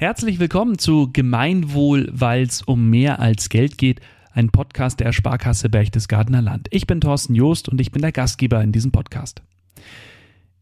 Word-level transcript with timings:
Herzlich 0.00 0.38
willkommen 0.38 0.78
zu 0.78 1.10
Gemeinwohl, 1.12 2.08
weil 2.12 2.44
es 2.44 2.62
um 2.62 2.88
mehr 2.88 3.18
als 3.18 3.48
Geld 3.48 3.78
geht. 3.78 4.00
Ein 4.30 4.50
Podcast 4.50 5.00
der 5.00 5.10
Sparkasse 5.10 5.68
Berchtesgadener 5.68 6.40
Land. 6.40 6.68
Ich 6.70 6.86
bin 6.86 7.00
Thorsten 7.00 7.34
Joost 7.34 7.68
und 7.68 7.80
ich 7.80 7.90
bin 7.90 8.02
der 8.02 8.12
Gastgeber 8.12 8.62
in 8.62 8.70
diesem 8.70 8.92
Podcast. 8.92 9.42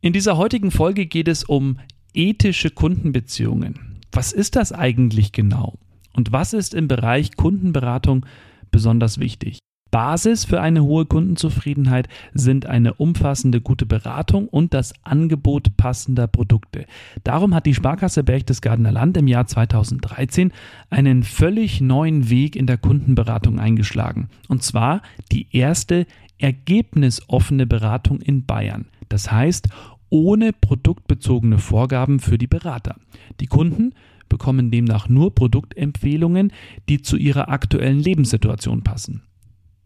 In 0.00 0.14
dieser 0.14 0.38
heutigen 0.38 0.70
Folge 0.70 1.04
geht 1.04 1.28
es 1.28 1.44
um 1.44 1.78
ethische 2.14 2.70
Kundenbeziehungen. 2.70 4.00
Was 4.10 4.32
ist 4.32 4.56
das 4.56 4.72
eigentlich 4.72 5.32
genau? 5.32 5.78
Und 6.14 6.32
was 6.32 6.54
ist 6.54 6.72
im 6.72 6.88
Bereich 6.88 7.36
Kundenberatung 7.36 8.24
besonders 8.70 9.20
wichtig? 9.20 9.58
Basis 9.96 10.44
für 10.44 10.60
eine 10.60 10.84
hohe 10.84 11.06
Kundenzufriedenheit 11.06 12.06
sind 12.34 12.66
eine 12.66 12.92
umfassende 12.92 13.62
gute 13.62 13.86
Beratung 13.86 14.46
und 14.46 14.74
das 14.74 14.92
Angebot 15.04 15.78
passender 15.78 16.26
Produkte. 16.26 16.84
Darum 17.24 17.54
hat 17.54 17.64
die 17.64 17.72
Sparkasse 17.72 18.22
Berchtesgadener 18.22 18.92
Land 18.92 19.16
im 19.16 19.26
Jahr 19.26 19.46
2013 19.46 20.52
einen 20.90 21.22
völlig 21.22 21.80
neuen 21.80 22.28
Weg 22.28 22.56
in 22.56 22.66
der 22.66 22.76
Kundenberatung 22.76 23.58
eingeschlagen. 23.58 24.28
Und 24.48 24.62
zwar 24.62 25.00
die 25.32 25.46
erste 25.56 26.06
ergebnisoffene 26.36 27.66
Beratung 27.66 28.20
in 28.20 28.44
Bayern. 28.44 28.88
Das 29.08 29.32
heißt, 29.32 29.70
ohne 30.10 30.52
produktbezogene 30.52 31.56
Vorgaben 31.56 32.20
für 32.20 32.36
die 32.36 32.46
Berater. 32.46 32.96
Die 33.40 33.46
Kunden 33.46 33.94
bekommen 34.28 34.70
demnach 34.70 35.08
nur 35.08 35.34
Produktempfehlungen, 35.34 36.52
die 36.90 37.00
zu 37.00 37.16
ihrer 37.16 37.48
aktuellen 37.48 38.00
Lebenssituation 38.00 38.82
passen. 38.82 39.22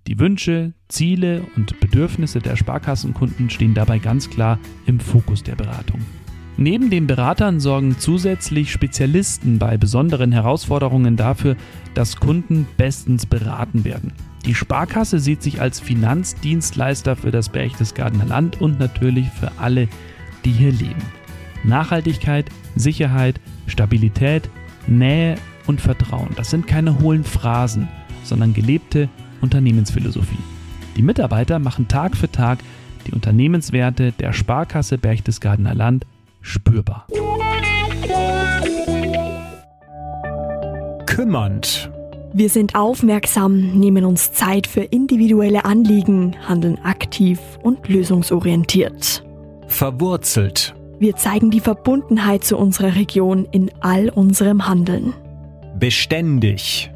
Die 0.07 0.19
Wünsche, 0.19 0.73
Ziele 0.89 1.43
und 1.57 1.79
Bedürfnisse 1.81 2.41
der 2.41 2.57
Sparkassenkunden 2.57 3.51
stehen 3.51 3.75
dabei 3.75 3.99
ganz 3.99 4.31
klar 4.31 4.59
im 4.87 4.99
Fokus 4.99 5.43
der 5.43 5.55
Beratung. 5.55 6.01
Neben 6.57 6.91
den 6.91 7.07
Beratern 7.07 7.61
sorgen 7.61 7.97
zusätzlich 7.99 8.71
Spezialisten 8.71 9.59
bei 9.59 9.77
besonderen 9.77 10.33
Herausforderungen 10.33 11.17
dafür, 11.17 11.57
dass 11.95 12.17
Kunden 12.17 12.67
bestens 12.77 13.25
beraten 13.25 13.85
werden. 13.85 14.13
Die 14.45 14.55
Sparkasse 14.55 15.21
sieht 15.21 15.43
sich 15.43 15.61
als 15.61 15.81
Finanzdienstleister 15.81 17.17
für 17.17 17.31
das 17.31 17.49
Berchtesgadener 17.49 18.27
Land 18.27 18.61
und 18.61 18.79
natürlich 18.79 19.29
für 19.29 19.53
alle, 19.59 19.89
die 20.45 20.53
hier 20.53 20.73
leben. 20.73 21.03
Nachhaltigkeit, 21.63 22.51
Sicherheit, 22.75 23.41
Stabilität, 23.67 24.49
Nähe 24.87 25.37
und 25.67 25.81
Vertrauen, 25.81 26.31
das 26.37 26.51
sind 26.51 26.67
keine 26.67 26.99
hohlen 27.01 27.25
Phrasen, 27.25 27.89
sondern 28.25 28.55
gelebte 28.55 29.09
Unternehmensphilosophie. 29.41 30.39
Die 30.97 31.03
Mitarbeiter 31.03 31.59
machen 31.59 31.89
Tag 31.89 32.17
für 32.17 32.31
Tag 32.31 32.59
die 33.07 33.13
Unternehmenswerte 33.13 34.13
der 34.13 34.33
Sparkasse 34.33 34.99
Berchtesgadener 34.99 35.75
Land 35.75 36.07
spürbar. 36.43 37.07
Kümmernd. 41.07 41.91
Wir 42.33 42.49
sind 42.49 42.77
aufmerksam, 42.77 43.79
nehmen 43.79 44.05
uns 44.05 44.33
Zeit 44.33 44.67
für 44.67 44.83
individuelle 44.83 45.65
Anliegen, 45.65 46.37
handeln 46.47 46.79
aktiv 46.85 47.41
und 47.63 47.89
lösungsorientiert. 47.89 49.25
Verwurzelt. 49.67 50.75
Wir 51.01 51.17
zeigen 51.17 51.51
die 51.51 51.61
Verbundenheit 51.61 52.45
zu 52.45 52.57
unserer 52.57 52.95
Region 52.95 53.49
in 53.51 53.71
all 53.81 54.11
unserem 54.11 54.69
Handeln. 54.69 55.15
Beständig. 55.79 56.91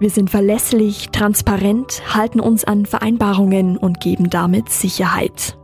Wir 0.00 0.08
sind 0.08 0.30
verlässlich, 0.30 1.10
transparent, 1.10 2.02
halten 2.14 2.40
uns 2.40 2.64
an 2.64 2.86
Vereinbarungen 2.86 3.76
und 3.76 4.00
geben 4.00 4.30
damit 4.30 4.70
Sicherheit. 4.70 5.58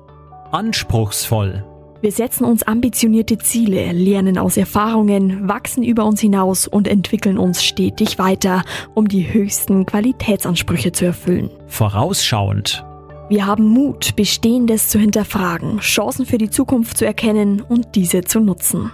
Anspruchsvoll. 0.53 1.65
Wir 2.03 2.13
setzen 2.13 2.45
uns 2.45 2.63
ambitionierte 2.63 3.39
Ziele, 3.39 3.93
lernen 3.93 4.37
aus 4.37 4.59
Erfahrungen, 4.59 5.49
wachsen 5.49 5.83
über 5.83 6.05
uns 6.05 6.21
hinaus 6.21 6.69
und 6.69 6.87
entwickeln 6.87 7.39
uns 7.39 7.65
stetig 7.65 8.19
weiter, 8.19 8.63
um 8.95 9.09
die 9.09 9.33
höchsten 9.33 9.87
Qualitätsansprüche 9.87 10.93
zu 10.93 11.07
erfüllen. 11.07 11.49
Vorausschauend. 11.67 12.85
Wir 13.31 13.47
haben 13.47 13.65
Mut, 13.65 14.17
Bestehendes 14.17 14.91
zu 14.91 14.99
hinterfragen, 14.99 15.79
Chancen 15.79 16.27
für 16.27 16.39
die 16.39 16.51
Zukunft 16.51 16.99
zu 16.99 17.07
erkennen 17.07 17.63
und 17.63 17.95
diese 17.95 18.21
zu 18.21 18.41
nutzen. 18.41 18.93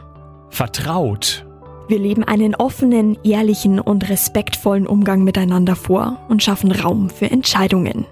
Vertraut. 0.51 1.45
Wir 1.93 1.99
leben 1.99 2.25
einen 2.25 2.55
offenen, 2.55 3.19
ehrlichen 3.23 3.79
und 3.79 4.09
respektvollen 4.09 4.87
Umgang 4.87 5.25
miteinander 5.25 5.77
vor 5.77 6.25
und 6.31 6.43
schaffen 6.43 6.73
Raum 6.73 7.11
für 7.11 7.31
Entscheidungen. 7.31 8.07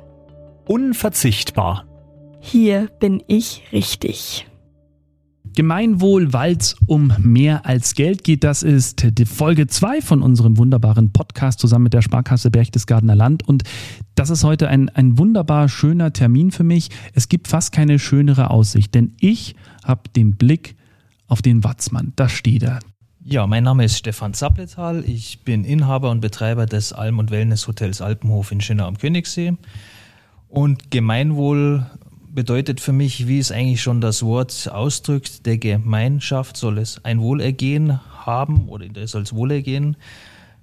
Unverzichtbar. 0.66 1.86
Hier 2.40 2.90
bin 3.00 3.22
ich 3.26 3.62
richtig. 3.72 4.46
Gemeinwohl, 5.56 6.34
weil 6.34 6.58
es 6.58 6.76
um 6.88 7.14
mehr 7.20 7.64
als 7.64 7.94
Geld 7.94 8.22
geht. 8.22 8.44
Das 8.44 8.62
ist 8.62 9.18
die 9.18 9.24
Folge 9.24 9.66
2 9.66 10.02
von 10.02 10.20
unserem 10.20 10.58
wunderbaren 10.58 11.10
Podcast 11.14 11.58
zusammen 11.58 11.84
mit 11.84 11.94
der 11.94 12.02
Sparkasse 12.02 12.50
Berchtesgadener 12.50 13.16
Land. 13.16 13.48
Und 13.48 13.62
das 14.14 14.28
ist 14.28 14.44
heute 14.44 14.68
ein, 14.68 14.90
ein 14.90 15.16
wunderbar 15.16 15.70
schöner 15.70 16.12
Termin 16.12 16.50
für 16.50 16.64
mich. 16.64 16.90
Es 17.14 17.30
gibt 17.30 17.48
fast 17.48 17.72
keine 17.72 17.98
schönere 17.98 18.50
Aussicht, 18.50 18.94
denn 18.94 19.14
ich 19.20 19.56
habe 19.82 20.02
den 20.14 20.36
Blick 20.36 20.76
auf 21.28 21.40
den 21.40 21.64
Watzmann. 21.64 22.12
Da 22.16 22.28
steht 22.28 22.62
er. 22.62 22.80
Ja, 23.32 23.46
mein 23.46 23.62
Name 23.62 23.84
ist 23.84 23.96
Stefan 23.96 24.34
Zappletal. 24.34 25.04
Ich 25.06 25.44
bin 25.44 25.64
Inhaber 25.64 26.10
und 26.10 26.20
Betreiber 26.20 26.66
des 26.66 26.92
Alm- 26.92 27.20
und 27.20 27.30
Wellnesshotels 27.30 28.00
Alpenhof 28.00 28.50
in 28.50 28.60
Schönau 28.60 28.88
am 28.88 28.98
Königssee. 28.98 29.52
Und 30.48 30.90
Gemeinwohl 30.90 31.86
bedeutet 32.28 32.80
für 32.80 32.92
mich, 32.92 33.28
wie 33.28 33.38
es 33.38 33.52
eigentlich 33.52 33.82
schon 33.82 34.00
das 34.00 34.24
Wort 34.24 34.68
ausdrückt, 34.72 35.46
der 35.46 35.58
Gemeinschaft 35.58 36.56
soll 36.56 36.78
es 36.78 37.04
ein 37.04 37.20
Wohlergehen 37.20 38.00
haben 38.26 38.68
oder 38.68 38.86
es 38.96 39.12
soll 39.12 39.22
es 39.22 39.32
Wohlergehen. 39.32 39.96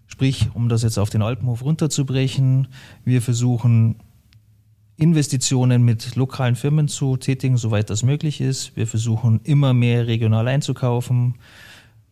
Sprich, 0.07 0.49
um 0.53 0.67
das 0.67 0.83
jetzt 0.83 0.97
auf 0.97 1.09
den 1.09 1.21
Alpenhof 1.21 1.63
runterzubrechen, 1.63 2.67
wir 3.05 3.21
versuchen 3.21 3.95
Investitionen 4.97 5.83
mit 5.83 6.17
lokalen 6.17 6.57
Firmen 6.57 6.89
zu 6.89 7.15
tätigen, 7.15 7.55
soweit 7.55 7.89
das 7.89 8.03
möglich 8.03 8.41
ist. 8.41 8.75
Wir 8.75 8.87
versuchen 8.87 9.39
immer 9.45 9.73
mehr 9.73 10.05
regional 10.07 10.49
einzukaufen. 10.49 11.35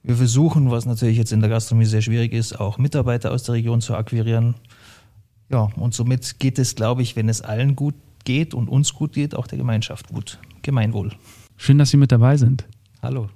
Wir 0.08 0.18
versuchen, 0.18 0.70
was 0.70 0.86
natürlich 0.86 1.18
jetzt 1.18 1.34
in 1.34 1.40
der 1.40 1.50
Gastronomie 1.50 1.88
sehr 1.88 2.04
schwierig 2.04 2.32
ist, 2.32 2.60
auch 2.60 2.78
Mitarbeiter 2.78 3.32
aus 3.32 3.42
der 3.42 3.56
Region 3.56 3.82
zu 3.82 3.96
akquirieren. 3.96 4.54
Ja, 5.50 5.70
und 5.76 5.96
somit 5.96 6.38
geht 6.38 6.60
es, 6.60 6.76
glaube 6.76 7.02
ich, 7.02 7.16
wenn 7.16 7.28
es 7.28 7.42
allen 7.42 7.76
gut 7.76 7.96
geht 8.24 8.54
und 8.54 8.70
uns 8.70 8.94
gut 8.94 9.14
geht, 9.14 9.34
auch 9.34 9.48
der 9.48 9.58
Gemeinschaft 9.58 10.10
gut. 10.10 10.40
Gemeinwohl. 10.62 11.12
Schön, 11.58 11.80
dass 11.80 11.90
Sie 11.90 11.98
mit 11.98 12.12
dabei 12.12 12.38
sind. 12.38 12.68
Hallo. 13.02 13.30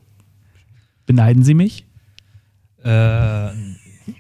Beneiden 1.08 1.42
Sie 1.42 1.56
mich? 1.56 1.88
Äh, 2.84 3.50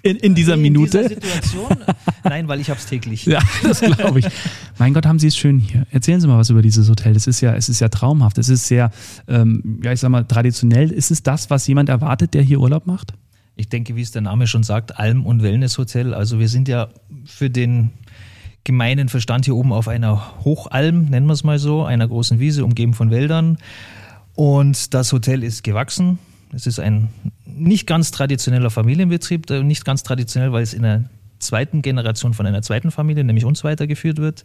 in, 0.01 0.17
in 0.17 0.35
dieser 0.35 0.55
in 0.55 0.61
Minute? 0.61 1.07
Dieser 1.07 1.09
Situation? 1.09 1.77
Nein, 2.23 2.47
weil 2.47 2.59
ich 2.59 2.69
habe 2.69 2.79
es 2.79 2.85
täglich. 2.85 3.25
Ja, 3.25 3.39
das 3.63 3.81
glaube 3.81 4.19
ich. 4.19 4.25
mein 4.77 4.93
Gott, 4.93 5.05
haben 5.05 5.19
Sie 5.19 5.27
es 5.27 5.37
schön 5.37 5.59
hier. 5.59 5.85
Erzählen 5.91 6.21
Sie 6.21 6.27
mal 6.27 6.37
was 6.37 6.49
über 6.49 6.61
dieses 6.61 6.89
Hotel. 6.89 7.15
Es 7.15 7.27
ist 7.27 7.41
ja, 7.41 7.53
es 7.55 7.69
ist 7.69 7.79
ja 7.79 7.89
traumhaft. 7.89 8.37
Es 8.37 8.49
ist 8.49 8.67
sehr, 8.67 8.91
ähm, 9.27 9.79
ja, 9.83 9.91
ich 9.91 9.99
sag 9.99 10.09
mal, 10.09 10.25
traditionell. 10.25 10.91
Ist 10.91 11.11
es 11.11 11.23
das, 11.23 11.49
was 11.49 11.67
jemand 11.67 11.89
erwartet, 11.89 12.33
der 12.33 12.41
hier 12.41 12.59
Urlaub 12.59 12.87
macht? 12.87 13.13
Ich 13.55 13.67
denke, 13.67 13.95
wie 13.95 14.01
es 14.01 14.11
der 14.11 14.21
Name 14.21 14.47
schon 14.47 14.63
sagt, 14.63 14.97
Alm- 14.97 15.25
und 15.25 15.43
Wellness-Hotel. 15.43 16.13
Also 16.13 16.39
wir 16.39 16.47
sind 16.47 16.67
ja 16.67 16.89
für 17.25 17.49
den 17.49 17.91
gemeinen 18.63 19.09
Verstand 19.09 19.45
hier 19.45 19.55
oben 19.55 19.73
auf 19.73 19.87
einer 19.87 20.43
Hochalm, 20.45 21.05
nennen 21.05 21.25
wir 21.25 21.33
es 21.33 21.43
mal 21.43 21.59
so, 21.59 21.83
einer 21.83 22.07
großen 22.07 22.39
Wiese, 22.39 22.63
umgeben 22.63 22.93
von 22.93 23.11
Wäldern. 23.11 23.57
Und 24.35 24.93
das 24.93 25.11
Hotel 25.11 25.43
ist 25.43 25.63
gewachsen. 25.63 26.19
Es 26.53 26.67
ist 26.67 26.79
ein 26.79 27.09
nicht 27.45 27.87
ganz 27.87 28.11
traditioneller 28.11 28.69
Familienbetrieb, 28.69 29.49
äh, 29.49 29.63
nicht 29.63 29.85
ganz 29.85 30.03
traditionell, 30.03 30.51
weil 30.51 30.63
es 30.63 30.73
in 30.73 30.83
der 30.83 31.05
zweiten 31.39 31.81
Generation 31.81 32.33
von 32.33 32.45
einer 32.45 32.61
zweiten 32.61 32.91
Familie, 32.91 33.23
nämlich 33.23 33.45
uns 33.45 33.63
weitergeführt 33.63 34.17
wird. 34.17 34.43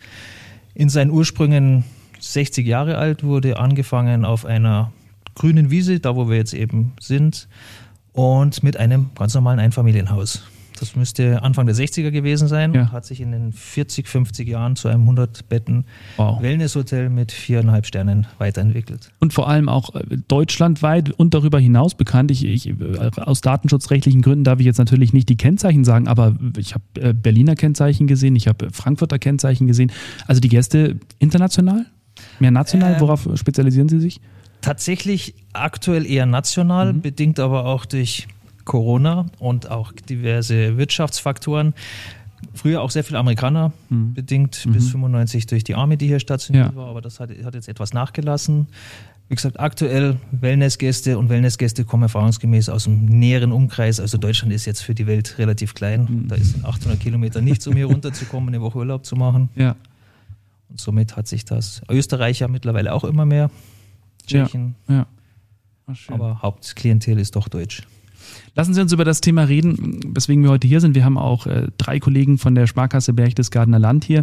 In 0.74 0.88
seinen 0.88 1.10
Ursprüngen 1.10 1.84
60 2.20 2.66
Jahre 2.66 2.98
alt, 2.98 3.24
wurde 3.24 3.58
angefangen 3.58 4.24
auf 4.24 4.44
einer 4.44 4.92
grünen 5.34 5.70
Wiese, 5.70 6.00
da 6.00 6.16
wo 6.16 6.28
wir 6.28 6.36
jetzt 6.36 6.54
eben 6.54 6.92
sind, 7.00 7.48
und 8.12 8.62
mit 8.62 8.76
einem 8.76 9.10
ganz 9.16 9.34
normalen 9.34 9.58
Einfamilienhaus. 9.58 10.44
Das 10.80 10.96
müsste 10.96 11.42
Anfang 11.42 11.66
der 11.66 11.74
60er 11.76 12.10
gewesen 12.10 12.48
sein. 12.48 12.74
Ja. 12.74 12.90
Hat 12.90 13.04
sich 13.04 13.20
in 13.20 13.30
den 13.30 13.52
40, 13.52 14.08
50 14.08 14.48
Jahren 14.48 14.74
zu 14.74 14.88
einem 14.88 15.02
100 15.02 15.48
Betten 15.48 15.84
Wow. 16.16 16.42
Wellnesshotel 16.42 17.10
mit 17.10 17.30
viereinhalb 17.30 17.86
Sternen 17.86 18.26
weiterentwickelt. 18.38 19.12
Und 19.20 19.32
vor 19.32 19.48
allem 19.48 19.68
auch 19.68 19.94
äh, 19.94 20.02
deutschlandweit 20.26 21.10
und 21.10 21.32
darüber 21.32 21.60
hinaus 21.60 21.94
bekannt. 21.94 22.32
Ich, 22.32 22.44
ich, 22.44 22.68
äh, 22.68 23.10
aus 23.20 23.40
datenschutzrechtlichen 23.40 24.20
Gründen 24.20 24.42
darf 24.44 24.58
ich 24.58 24.66
jetzt 24.66 24.78
natürlich 24.78 25.12
nicht 25.12 25.28
die 25.28 25.36
Kennzeichen 25.36 25.84
sagen, 25.84 26.08
aber 26.08 26.36
ich 26.58 26.74
habe 26.74 26.84
äh, 27.00 27.12
Berliner 27.14 27.54
Kennzeichen 27.54 28.06
gesehen, 28.08 28.34
ich 28.34 28.48
habe 28.48 28.70
Frankfurter 28.72 29.18
Kennzeichen 29.20 29.66
gesehen. 29.68 29.92
Also 30.26 30.40
die 30.40 30.48
Gäste 30.48 30.98
international? 31.20 31.86
Mehr 32.40 32.50
national? 32.50 32.94
Ähm, 32.94 33.00
Worauf 33.00 33.28
spezialisieren 33.36 33.88
Sie 33.88 34.00
sich? 34.00 34.20
Tatsächlich 34.60 35.34
aktuell 35.52 36.06
eher 36.06 36.26
national, 36.26 36.94
Mhm. 36.94 37.00
bedingt 37.02 37.38
aber 37.38 37.66
auch 37.66 37.84
durch 37.84 38.26
Corona 38.64 39.26
und 39.38 39.70
auch 39.70 39.92
diverse 39.92 40.76
Wirtschaftsfaktoren. 40.76 41.74
früher 42.52 42.82
auch 42.82 42.90
sehr 42.90 43.04
viel 43.04 43.16
Amerikaner 43.16 43.72
Mhm. 43.88 44.12
bedingt, 44.12 44.66
Mhm. 44.66 44.72
bis 44.72 44.90
95 44.90 45.46
durch 45.46 45.64
die 45.64 45.74
Army, 45.74 45.96
die 45.96 46.08
hier 46.08 46.20
stationiert 46.20 46.72
Ja. 46.72 46.76
war, 46.76 46.88
aber 46.88 47.00
das 47.00 47.18
hat, 47.18 47.30
hat 47.42 47.54
jetzt 47.54 47.68
etwas 47.70 47.94
nachgelassen. 47.94 48.66
Wie 49.30 49.34
gesagt, 49.34 49.58
aktuell 49.58 50.16
Wellnessgäste 50.30 51.16
und 51.18 51.30
Wellnessgäste 51.30 51.86
kommen 51.86 52.02
erfahrungsgemäß 52.02 52.68
aus 52.68 52.84
dem 52.84 53.06
näheren 53.06 53.50
Umkreis. 53.50 53.98
Also 53.98 54.18
Deutschland 54.18 54.52
ist 54.52 54.66
jetzt 54.66 54.82
für 54.82 54.94
die 54.94 55.06
Welt 55.06 55.36
relativ 55.38 55.72
klein. 55.72 56.06
Mhm. 56.24 56.28
Da 56.28 56.34
ist 56.34 56.54
in 56.54 56.66
800 56.66 57.00
Kilometer 57.00 57.40
nichts, 57.40 57.66
um 57.66 57.74
hier 57.76 57.86
runterzukommen, 57.86 58.50
eine 58.50 58.60
Woche 58.60 58.76
Urlaub 58.76 59.06
zu 59.06 59.16
machen. 59.16 59.48
Ja. 59.56 59.74
Und 60.68 60.78
somit 60.78 61.16
hat 61.16 61.26
sich 61.26 61.46
das 61.46 61.80
Österreicher 61.88 62.48
mittlerweile 62.48 62.92
auch 62.92 63.04
immer 63.04 63.24
mehr, 63.24 63.50
Ja. 64.28 64.44
Tschechen, 64.44 64.74
Ja. 64.86 65.06
Ach, 65.86 65.96
aber 66.08 66.42
Hauptklientel 66.42 67.18
ist 67.18 67.36
doch 67.36 67.48
deutsch. 67.48 67.82
Lassen 68.56 68.72
Sie 68.72 68.80
uns 68.80 68.92
über 68.92 69.04
das 69.04 69.20
Thema 69.20 69.42
reden, 69.42 70.00
weswegen 70.14 70.44
wir 70.44 70.50
heute 70.50 70.68
hier 70.68 70.80
sind. 70.80 70.94
Wir 70.94 71.04
haben 71.04 71.18
auch 71.18 71.46
äh, 71.46 71.66
drei 71.76 71.98
Kollegen 71.98 72.38
von 72.38 72.54
der 72.54 72.68
Sparkasse 72.68 73.12
Berchtesgadener 73.12 73.80
Land 73.80 74.04
hier. 74.04 74.22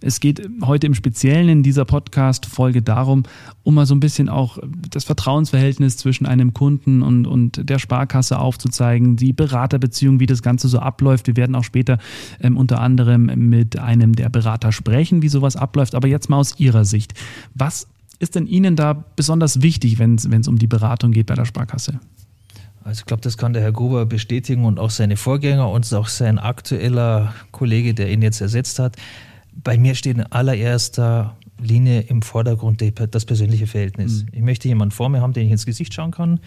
Es 0.00 0.20
geht 0.20 0.48
heute 0.64 0.86
im 0.86 0.94
Speziellen 0.94 1.48
in 1.48 1.62
dieser 1.64 1.84
Podcast-Folge 1.84 2.82
darum, 2.82 3.24
um 3.64 3.74
mal 3.74 3.84
so 3.84 3.96
ein 3.96 4.00
bisschen 4.00 4.28
auch 4.28 4.58
das 4.88 5.02
Vertrauensverhältnis 5.02 5.96
zwischen 5.96 6.26
einem 6.26 6.54
Kunden 6.54 7.02
und, 7.02 7.26
und 7.26 7.68
der 7.68 7.80
Sparkasse 7.80 8.38
aufzuzeigen, 8.38 9.16
die 9.16 9.32
Beraterbeziehung, 9.32 10.20
wie 10.20 10.26
das 10.26 10.42
Ganze 10.42 10.68
so 10.68 10.78
abläuft. 10.78 11.26
Wir 11.26 11.36
werden 11.36 11.56
auch 11.56 11.64
später 11.64 11.98
ähm, 12.40 12.56
unter 12.56 12.80
anderem 12.80 13.32
mit 13.48 13.80
einem 13.80 14.14
der 14.14 14.28
Berater 14.28 14.70
sprechen, 14.70 15.22
wie 15.22 15.28
sowas 15.28 15.56
abläuft. 15.56 15.96
Aber 15.96 16.06
jetzt 16.06 16.30
mal 16.30 16.36
aus 16.36 16.60
Ihrer 16.60 16.84
Sicht. 16.84 17.14
Was 17.54 17.88
ist 18.20 18.36
denn 18.36 18.46
Ihnen 18.46 18.76
da 18.76 18.92
besonders 18.92 19.60
wichtig, 19.60 19.98
wenn 19.98 20.14
es 20.14 20.46
um 20.46 20.58
die 20.58 20.68
Beratung 20.68 21.10
geht 21.10 21.26
bei 21.26 21.34
der 21.34 21.46
Sparkasse? 21.46 21.98
Also 22.84 23.00
ich 23.00 23.06
glaube, 23.06 23.22
das 23.22 23.36
kann 23.36 23.52
der 23.52 23.62
Herr 23.62 23.72
Gruber 23.72 24.06
bestätigen 24.06 24.64
und 24.64 24.78
auch 24.78 24.90
seine 24.90 25.16
Vorgänger 25.16 25.70
und 25.70 25.92
auch 25.94 26.08
sein 26.08 26.38
aktueller 26.38 27.34
Kollege, 27.50 27.94
der 27.94 28.10
ihn 28.10 28.22
jetzt 28.22 28.40
ersetzt 28.40 28.78
hat. 28.78 28.96
Bei 29.52 29.76
mir 29.76 29.94
steht 29.94 30.16
in 30.16 30.22
allererster 30.22 31.36
Linie 31.62 32.00
im 32.00 32.22
Vordergrund 32.22 32.82
das 33.10 33.24
persönliche 33.24 33.66
Verhältnis. 33.66 34.24
Mhm. 34.24 34.28
Ich 34.32 34.42
möchte 34.42 34.68
jemanden 34.68 34.92
vor 34.92 35.08
mir 35.08 35.20
haben, 35.20 35.32
den 35.32 35.46
ich 35.46 35.52
ins 35.52 35.66
Gesicht 35.66 35.94
schauen 35.94 36.10
kann, 36.10 36.40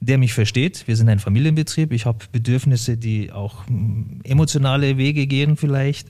der 0.00 0.18
mich 0.18 0.32
versteht. 0.32 0.86
Wir 0.86 0.96
sind 0.96 1.08
ein 1.08 1.18
Familienbetrieb. 1.18 1.92
Ich 1.92 2.06
habe 2.06 2.18
Bedürfnisse, 2.32 2.96
die 2.96 3.32
auch 3.32 3.66
mm, 3.68 4.20
emotionale 4.24 4.96
Wege 4.96 5.26
gehen 5.26 5.56
vielleicht. 5.56 6.08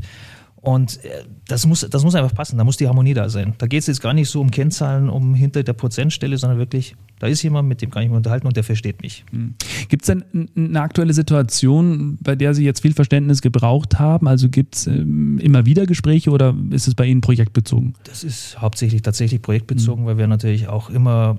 Und 0.63 1.05
äh, 1.05 1.25
das 1.49 1.67
muss, 1.67 1.87
das 1.91 2.05
muss 2.05 2.15
einfach 2.15 2.35
passen, 2.35 2.57
da 2.57 2.63
muss 2.63 2.77
die 2.77 2.87
Harmonie 2.87 3.15
da 3.15 3.29
sein. 3.29 3.55
Da 3.59 3.67
geht 3.67 3.81
es 3.81 3.89
jetzt 3.89 4.01
gar 4.01 4.15
nicht 4.15 4.29
so 4.29 4.41
um 4.41 4.53
Kennzahlen, 4.53 5.11
um 5.11 5.35
hinter 5.35 5.65
der 5.65 5.73
Prozentstelle, 5.73 6.39
sondern 6.39 6.61
wirklich, 6.61 6.95
da 7.19 7.27
ist 7.27 7.43
jemand, 7.43 7.69
mit 7.69 7.83
dem 7.83 7.91
kann 7.91 8.05
ich 8.05 8.09
mich 8.09 8.17
unterhalten 8.17 8.47
und 8.47 8.57
der 8.57 8.63
versteht 8.63 9.03
mich. 9.03 9.25
Gibt 9.89 10.03
es 10.03 10.07
denn 10.07 10.25
eine 10.57 10.81
aktuelle 10.81 11.15
Situation, 11.15 12.17
bei 12.21 12.37
der 12.37 12.55
Sie 12.55 12.65
jetzt 12.65 12.81
viel 12.81 12.95
Verständnis 12.95 13.43
gebraucht 13.43 13.99
haben? 13.99 14.29
Also 14.29 14.49
gibt 14.49 14.77
es 14.77 14.87
ähm, 14.87 15.41
immer 15.41 15.67
wieder 15.67 15.85
Gespräche 15.85 16.31
oder 16.31 16.55
ist 16.71 16.87
es 16.87 16.95
bei 16.95 17.07
Ihnen 17.07 17.23
projektbezogen? 17.23 17.95
Das 18.05 18.23
ist 18.23 18.61
hauptsächlich 18.61 19.03
tatsächlich 19.03 19.43
projektbezogen, 19.43 20.07
weil 20.07 20.17
wir 20.17 20.29
natürlich 20.29 20.69
auch 20.69 20.91
immer 20.91 21.39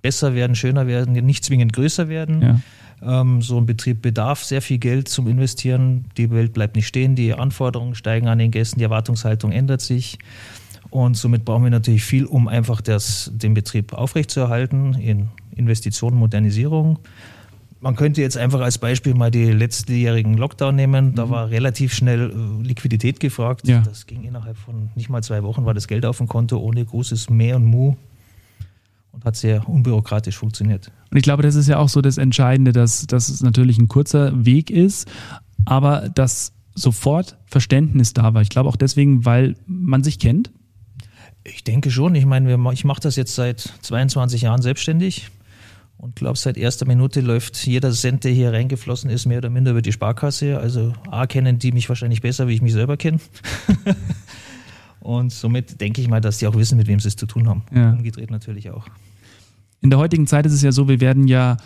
besser 0.00 0.34
werden, 0.34 0.56
schöner 0.56 0.86
werden, 0.86 1.12
nicht 1.12 1.44
zwingend 1.44 1.74
größer 1.74 2.08
werden. 2.08 2.40
Ja. 2.40 2.60
Ähm, 3.02 3.42
so 3.42 3.58
ein 3.58 3.66
Betrieb 3.66 4.02
bedarf 4.02 4.44
sehr 4.44 4.62
viel 4.62 4.78
Geld 4.78 5.08
zum 5.08 5.26
Investieren. 5.26 6.06
Die 6.16 6.30
Welt 6.30 6.52
bleibt 6.52 6.76
nicht 6.76 6.86
stehen, 6.86 7.14
die 7.14 7.34
Anforderungen 7.34 7.94
steigen 7.94 8.28
an 8.28 8.38
den 8.38 8.50
Gästen, 8.50 8.78
die 8.78 8.84
Erwartungshaltung 8.84 9.52
ändert 9.52 9.80
sich. 9.80 10.18
Und 10.90 11.16
somit 11.16 11.44
brauchen 11.44 11.64
wir 11.64 11.70
natürlich 11.70 12.04
viel, 12.04 12.24
um 12.24 12.48
einfach 12.48 12.80
das, 12.80 13.30
den 13.34 13.54
Betrieb 13.54 13.92
aufrechtzuerhalten 13.92 14.94
in 14.94 15.28
Investitionen, 15.54 16.16
Modernisierung. 16.16 16.98
Man 17.80 17.96
könnte 17.96 18.22
jetzt 18.22 18.38
einfach 18.38 18.60
als 18.60 18.78
Beispiel 18.78 19.14
mal 19.14 19.30
die 19.30 19.50
letztjährigen 19.50 20.36
Lockdown 20.36 20.74
nehmen. 20.74 21.14
Da 21.14 21.28
war 21.28 21.50
relativ 21.50 21.94
schnell 21.94 22.30
äh, 22.30 22.66
Liquidität 22.66 23.20
gefragt. 23.20 23.68
Ja. 23.68 23.80
Das 23.82 24.06
ging 24.06 24.24
innerhalb 24.24 24.56
von 24.56 24.90
nicht 24.94 25.10
mal 25.10 25.22
zwei 25.22 25.42
Wochen, 25.42 25.66
war 25.66 25.74
das 25.74 25.86
Geld 25.86 26.06
auf 26.06 26.18
dem 26.18 26.28
Konto 26.28 26.58
ohne 26.58 26.84
großes 26.84 27.28
Mehr 27.30 27.56
und 27.56 27.64
Mu 27.64 27.96
und 29.16 29.24
hat 29.24 29.34
sehr 29.34 29.68
unbürokratisch 29.68 30.36
funktioniert. 30.36 30.92
Und 31.10 31.16
ich 31.16 31.22
glaube, 31.24 31.42
das 31.42 31.54
ist 31.54 31.66
ja 31.66 31.78
auch 31.78 31.88
so 31.88 32.00
das 32.00 32.18
Entscheidende, 32.18 32.72
dass, 32.72 33.06
dass 33.06 33.28
es 33.28 33.42
natürlich 33.42 33.78
ein 33.78 33.88
kurzer 33.88 34.44
Weg 34.44 34.70
ist, 34.70 35.08
aber 35.64 36.08
dass 36.10 36.52
sofort 36.74 37.38
Verständnis 37.46 38.12
da 38.12 38.34
war. 38.34 38.42
Ich 38.42 38.50
glaube 38.50 38.68
auch 38.68 38.76
deswegen, 38.76 39.24
weil 39.24 39.56
man 39.66 40.04
sich 40.04 40.18
kennt. 40.18 40.52
Ich 41.42 41.64
denke 41.64 41.90
schon. 41.90 42.14
Ich 42.14 42.26
meine, 42.26 42.72
ich 42.72 42.84
mache 42.84 43.00
das 43.00 43.16
jetzt 43.16 43.34
seit 43.34 43.60
22 43.60 44.42
Jahren 44.42 44.62
selbstständig 44.62 45.30
und 45.96 46.16
glaube, 46.16 46.36
seit 46.36 46.58
erster 46.58 46.86
Minute 46.86 47.20
läuft 47.20 47.66
jeder 47.66 47.92
Cent, 47.92 48.24
der 48.24 48.32
hier 48.32 48.52
reingeflossen 48.52 49.08
ist, 49.08 49.24
mehr 49.26 49.38
oder 49.38 49.48
minder 49.48 49.70
über 49.70 49.82
die 49.82 49.92
Sparkasse. 49.92 50.58
Also 50.58 50.92
A, 51.10 51.26
kennen 51.26 51.58
die 51.58 51.72
mich 51.72 51.88
wahrscheinlich 51.88 52.20
besser, 52.20 52.48
wie 52.48 52.54
ich 52.54 52.62
mich 52.62 52.74
selber 52.74 52.98
kenne. 52.98 53.18
und 55.00 55.32
somit 55.32 55.80
denke 55.80 56.02
ich 56.02 56.08
mal, 56.08 56.20
dass 56.20 56.38
die 56.38 56.46
auch 56.46 56.54
wissen, 56.54 56.76
mit 56.76 56.86
wem 56.86 57.00
sie 57.00 57.08
es 57.08 57.16
zu 57.16 57.26
tun 57.26 57.48
haben. 57.48 57.62
Ja. 57.74 57.92
Umgedreht 57.92 58.30
natürlich 58.30 58.70
auch. 58.70 58.86
In 59.80 59.90
der 59.90 59.98
heutigen 59.98 60.26
Zeit 60.26 60.46
ist 60.46 60.52
es 60.52 60.62
ja 60.62 60.72
so, 60.72 60.88
wir 60.88 61.00
werden 61.00 61.28
ja, 61.28 61.56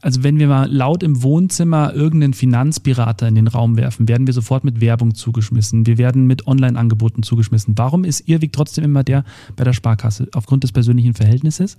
also 0.00 0.22
wenn 0.22 0.38
wir 0.38 0.46
mal 0.48 0.70
laut 0.70 1.02
im 1.02 1.22
Wohnzimmer 1.22 1.94
irgendeinen 1.94 2.34
Finanzberater 2.34 3.26
in 3.26 3.34
den 3.34 3.48
Raum 3.48 3.76
werfen, 3.76 4.06
werden 4.06 4.26
wir 4.26 4.34
sofort 4.34 4.62
mit 4.64 4.80
Werbung 4.80 5.14
zugeschmissen. 5.14 5.86
Wir 5.86 5.96
werden 5.98 6.26
mit 6.26 6.46
Online-Angeboten 6.46 7.22
zugeschmissen. 7.22 7.72
Warum 7.76 8.04
ist 8.04 8.28
Ihr 8.28 8.42
Weg 8.42 8.52
trotzdem 8.52 8.84
immer 8.84 9.02
der 9.02 9.24
bei 9.56 9.64
der 9.64 9.72
Sparkasse? 9.72 10.28
Aufgrund 10.34 10.62
des 10.62 10.72
persönlichen 10.72 11.14
Verhältnisses? 11.14 11.78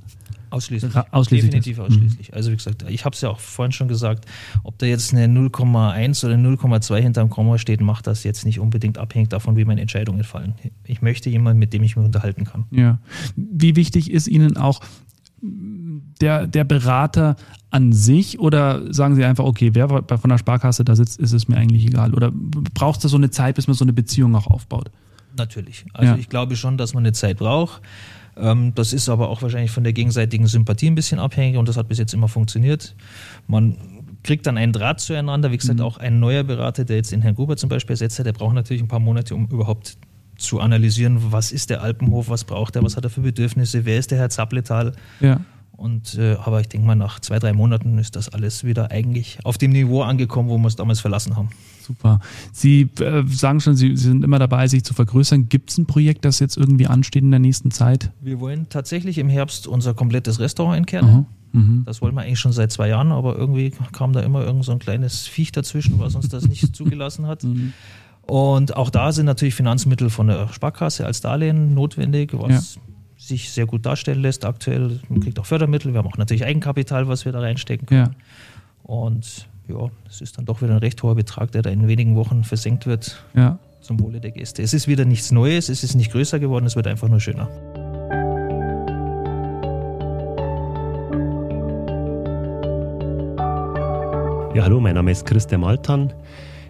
Ausschließlich. 0.51 0.95
Ra- 0.95 1.05
ausschließlich 1.11 1.51
Definitiv. 1.51 1.77
Mhm. 1.77 1.83
ausschließlich. 1.83 2.33
Also 2.33 2.51
wie 2.51 2.55
gesagt, 2.55 2.85
ich 2.87 3.03
habe 3.03 3.13
es 3.13 3.21
ja 3.21 3.29
auch 3.29 3.39
vorhin 3.39 3.71
schon 3.73 3.87
gesagt, 3.87 4.25
ob 4.63 4.77
da 4.77 4.85
jetzt 4.85 5.13
eine 5.13 5.25
0,1 5.27 6.25
oder 6.25 6.35
0,2 6.35 7.01
hinterm 7.01 7.29
Komma 7.29 7.57
steht, 7.57 7.81
macht 7.81 8.07
das 8.07 8.23
jetzt 8.23 8.45
nicht 8.45 8.59
unbedingt 8.59 8.97
abhängig 8.97 9.29
davon, 9.29 9.57
wie 9.57 9.65
meine 9.65 9.81
Entscheidungen 9.81 10.23
fallen. 10.23 10.53
Ich 10.85 11.01
möchte 11.01 11.29
jemanden, 11.29 11.59
mit 11.59 11.73
dem 11.73 11.83
ich 11.83 11.95
mich 11.95 12.05
unterhalten 12.05 12.45
kann. 12.45 12.65
Ja. 12.71 12.99
Wie 13.35 13.75
wichtig 13.75 14.09
ist 14.11 14.27
Ihnen 14.27 14.55
auch 14.55 14.79
der, 16.21 16.47
der 16.47 16.63
Berater 16.63 17.35
an 17.69 17.91
sich 17.93 18.39
oder 18.39 18.93
sagen 18.93 19.15
Sie 19.15 19.25
einfach, 19.25 19.43
okay, 19.43 19.71
wer 19.73 19.87
von 19.89 20.29
der 20.29 20.37
Sparkasse 20.37 20.85
da 20.85 20.95
sitzt, 20.95 21.19
ist 21.19 21.33
es 21.33 21.47
mir 21.47 21.57
eigentlich 21.57 21.85
egal? 21.85 22.13
Oder 22.13 22.31
braucht 22.33 23.03
es 23.03 23.11
so 23.11 23.17
eine 23.17 23.29
Zeit, 23.31 23.55
bis 23.55 23.67
man 23.67 23.75
so 23.75 23.85
eine 23.85 23.93
Beziehung 23.93 24.35
auch 24.35 24.47
aufbaut? 24.47 24.91
Natürlich. 25.37 25.85
Also 25.93 26.13
Ja. 26.13 26.17
ich 26.17 26.29
glaube 26.29 26.55
schon, 26.55 26.77
dass 26.77 26.93
man 26.93 27.03
eine 27.03 27.13
Zeit 27.13 27.37
braucht. 27.37 27.81
Ähm, 28.37 28.73
Das 28.75 28.93
ist 28.93 29.09
aber 29.09 29.29
auch 29.29 29.41
wahrscheinlich 29.41 29.71
von 29.71 29.83
der 29.83 29.93
gegenseitigen 29.93 30.47
Sympathie 30.47 30.87
ein 30.87 30.95
bisschen 30.95 31.19
abhängig 31.19 31.57
und 31.57 31.67
das 31.67 31.77
hat 31.77 31.87
bis 31.87 31.97
jetzt 31.97 32.13
immer 32.13 32.27
funktioniert. 32.27 32.95
Man 33.47 33.75
kriegt 34.23 34.45
dann 34.47 34.57
einen 34.57 34.71
Draht 34.73 34.99
zueinander. 35.01 35.51
Wie 35.51 35.57
gesagt, 35.57 35.81
auch 35.81 35.97
ein 35.97 36.19
neuer 36.19 36.43
Berater, 36.43 36.83
der 36.85 36.95
jetzt 36.97 37.11
den 37.11 37.21
Herrn 37.21 37.35
Gruber 37.35 37.57
zum 37.57 37.69
Beispiel 37.69 37.93
ersetzt 37.93 38.17
hat, 38.19 38.25
der 38.25 38.33
braucht 38.33 38.55
natürlich 38.55 38.81
ein 38.81 38.87
paar 38.87 38.99
Monate, 38.99 39.35
um 39.35 39.47
überhaupt 39.47 39.97
zu 40.37 40.59
analysieren, 40.59 41.31
was 41.31 41.51
ist 41.51 41.69
der 41.69 41.81
Alpenhof, 41.81 42.29
was 42.29 42.43
braucht 42.43 42.75
er, 42.75 42.83
was 42.83 42.97
hat 42.97 43.03
er 43.03 43.09
für 43.09 43.21
Bedürfnisse, 43.21 43.85
wer 43.85 43.97
ist 43.97 44.11
der 44.11 44.17
Herr 44.17 44.29
Zappletal. 44.29 44.93
Ja. 45.19 45.41
Und, 45.71 46.17
äh, 46.17 46.35
aber 46.35 46.61
ich 46.61 46.69
denke 46.69 46.87
mal, 46.87 46.95
nach 46.95 47.19
zwei, 47.19 47.37
drei 47.37 47.51
Monaten 47.51 47.97
ist 47.97 48.15
das 48.15 48.29
alles 48.29 48.63
wieder 48.63 48.91
eigentlich 48.91 49.39
auf 49.43 49.57
dem 49.57 49.71
Niveau 49.71 50.03
angekommen, 50.03 50.47
wo 50.47 50.57
wir 50.57 50.67
es 50.67 50.77
damals 50.77 51.01
verlassen 51.01 51.35
haben. 51.35 51.49
Super. 51.81 52.19
Sie 52.53 52.89
äh, 52.99 53.23
sagen 53.27 53.59
schon, 53.59 53.75
Sie, 53.75 53.95
Sie 53.95 54.07
sind 54.07 54.23
immer 54.23 54.39
dabei, 54.39 54.67
sich 54.67 54.83
zu 54.83 54.93
vergrößern. 54.93 55.49
Gibt 55.49 55.71
es 55.71 55.77
ein 55.77 55.85
Projekt, 55.85 56.23
das 56.23 56.39
jetzt 56.39 56.57
irgendwie 56.57 56.87
ansteht 56.87 57.23
in 57.23 57.31
der 57.31 57.41
nächsten 57.41 57.71
Zeit? 57.71 58.11
Wir 58.21 58.39
wollen 58.39 58.67
tatsächlich 58.69 59.17
im 59.17 59.27
Herbst 59.27 59.67
unser 59.67 59.93
komplettes 59.93 60.39
Restaurant 60.39 60.77
entkernen. 60.77 61.25
Mhm. 61.51 61.83
Das 61.85 62.01
wollen 62.01 62.15
wir 62.15 62.21
eigentlich 62.21 62.39
schon 62.39 62.53
seit 62.53 62.71
zwei 62.71 62.89
Jahren, 62.89 63.11
aber 63.11 63.37
irgendwie 63.37 63.71
kam 63.91 64.13
da 64.13 64.21
immer 64.21 64.43
irgend 64.45 64.65
so 64.65 64.71
ein 64.71 64.79
kleines 64.79 65.27
Viech 65.27 65.51
dazwischen, 65.51 65.99
was 65.99 66.15
uns 66.15 66.29
das 66.29 66.47
nicht 66.47 66.75
zugelassen 66.75 67.27
hat. 67.27 67.43
Mhm. 67.43 67.73
Und 68.27 68.75
auch 68.75 68.89
da 68.89 69.11
sind 69.11 69.25
natürlich 69.27 69.53
Finanzmittel 69.55 70.09
von 70.09 70.27
der 70.27 70.47
Sparkasse 70.51 71.05
als 71.05 71.21
Darlehen 71.21 71.73
notwendig, 71.73 72.31
was 72.33 72.79
sich 73.17 73.51
sehr 73.51 73.65
gut 73.65 73.85
darstellen 73.85 74.21
lässt 74.21 74.45
aktuell. 74.45 74.99
Man 75.09 75.19
kriegt 75.19 75.39
auch 75.39 75.45
Fördermittel, 75.45 75.93
wir 75.93 75.99
haben 75.99 76.07
auch 76.07 76.17
natürlich 76.17 76.43
Eigenkapital, 76.43 77.07
was 77.07 77.25
wir 77.25 77.31
da 77.31 77.39
reinstecken 77.39 77.85
können. 77.87 78.15
Ja. 78.15 78.83
Und 78.83 79.47
ja, 79.67 79.89
es 80.07 80.21
ist 80.21 80.37
dann 80.37 80.45
doch 80.45 80.61
wieder 80.61 80.73
ein 80.73 80.79
recht 80.79 81.01
hoher 81.01 81.15
Betrag, 81.15 81.51
der 81.51 81.61
da 81.61 81.69
in 81.69 81.87
wenigen 81.87 82.15
Wochen 82.15 82.43
versenkt 82.43 82.85
wird 82.85 83.23
Ja. 83.35 83.57
zum 83.81 83.99
Wohle 83.99 84.19
der 84.19 84.31
Gäste. 84.31 84.61
Es 84.61 84.73
ist 84.73 84.87
wieder 84.87 85.05
nichts 85.05 85.31
Neues, 85.31 85.69
es 85.69 85.83
ist 85.83 85.95
nicht 85.95 86.11
größer 86.11 86.39
geworden, 86.39 86.65
es 86.65 86.75
wird 86.75 86.87
einfach 86.87 87.07
nur 87.07 87.19
schöner. 87.19 87.47
Ja, 94.53 94.63
hallo, 94.63 94.79
mein 94.79 94.95
Name 94.95 95.11
ist 95.11 95.25
Christian 95.25 95.61
Maltan. 95.61 96.13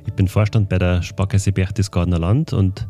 Ich 0.06 0.14
bin 0.14 0.28
Vorstand 0.28 0.70
bei 0.70 0.80
der 0.80 1.02
Sparkasse 1.02 1.52
Berchtesgadener 1.52 2.20
Land 2.20 2.54
und 2.54 2.88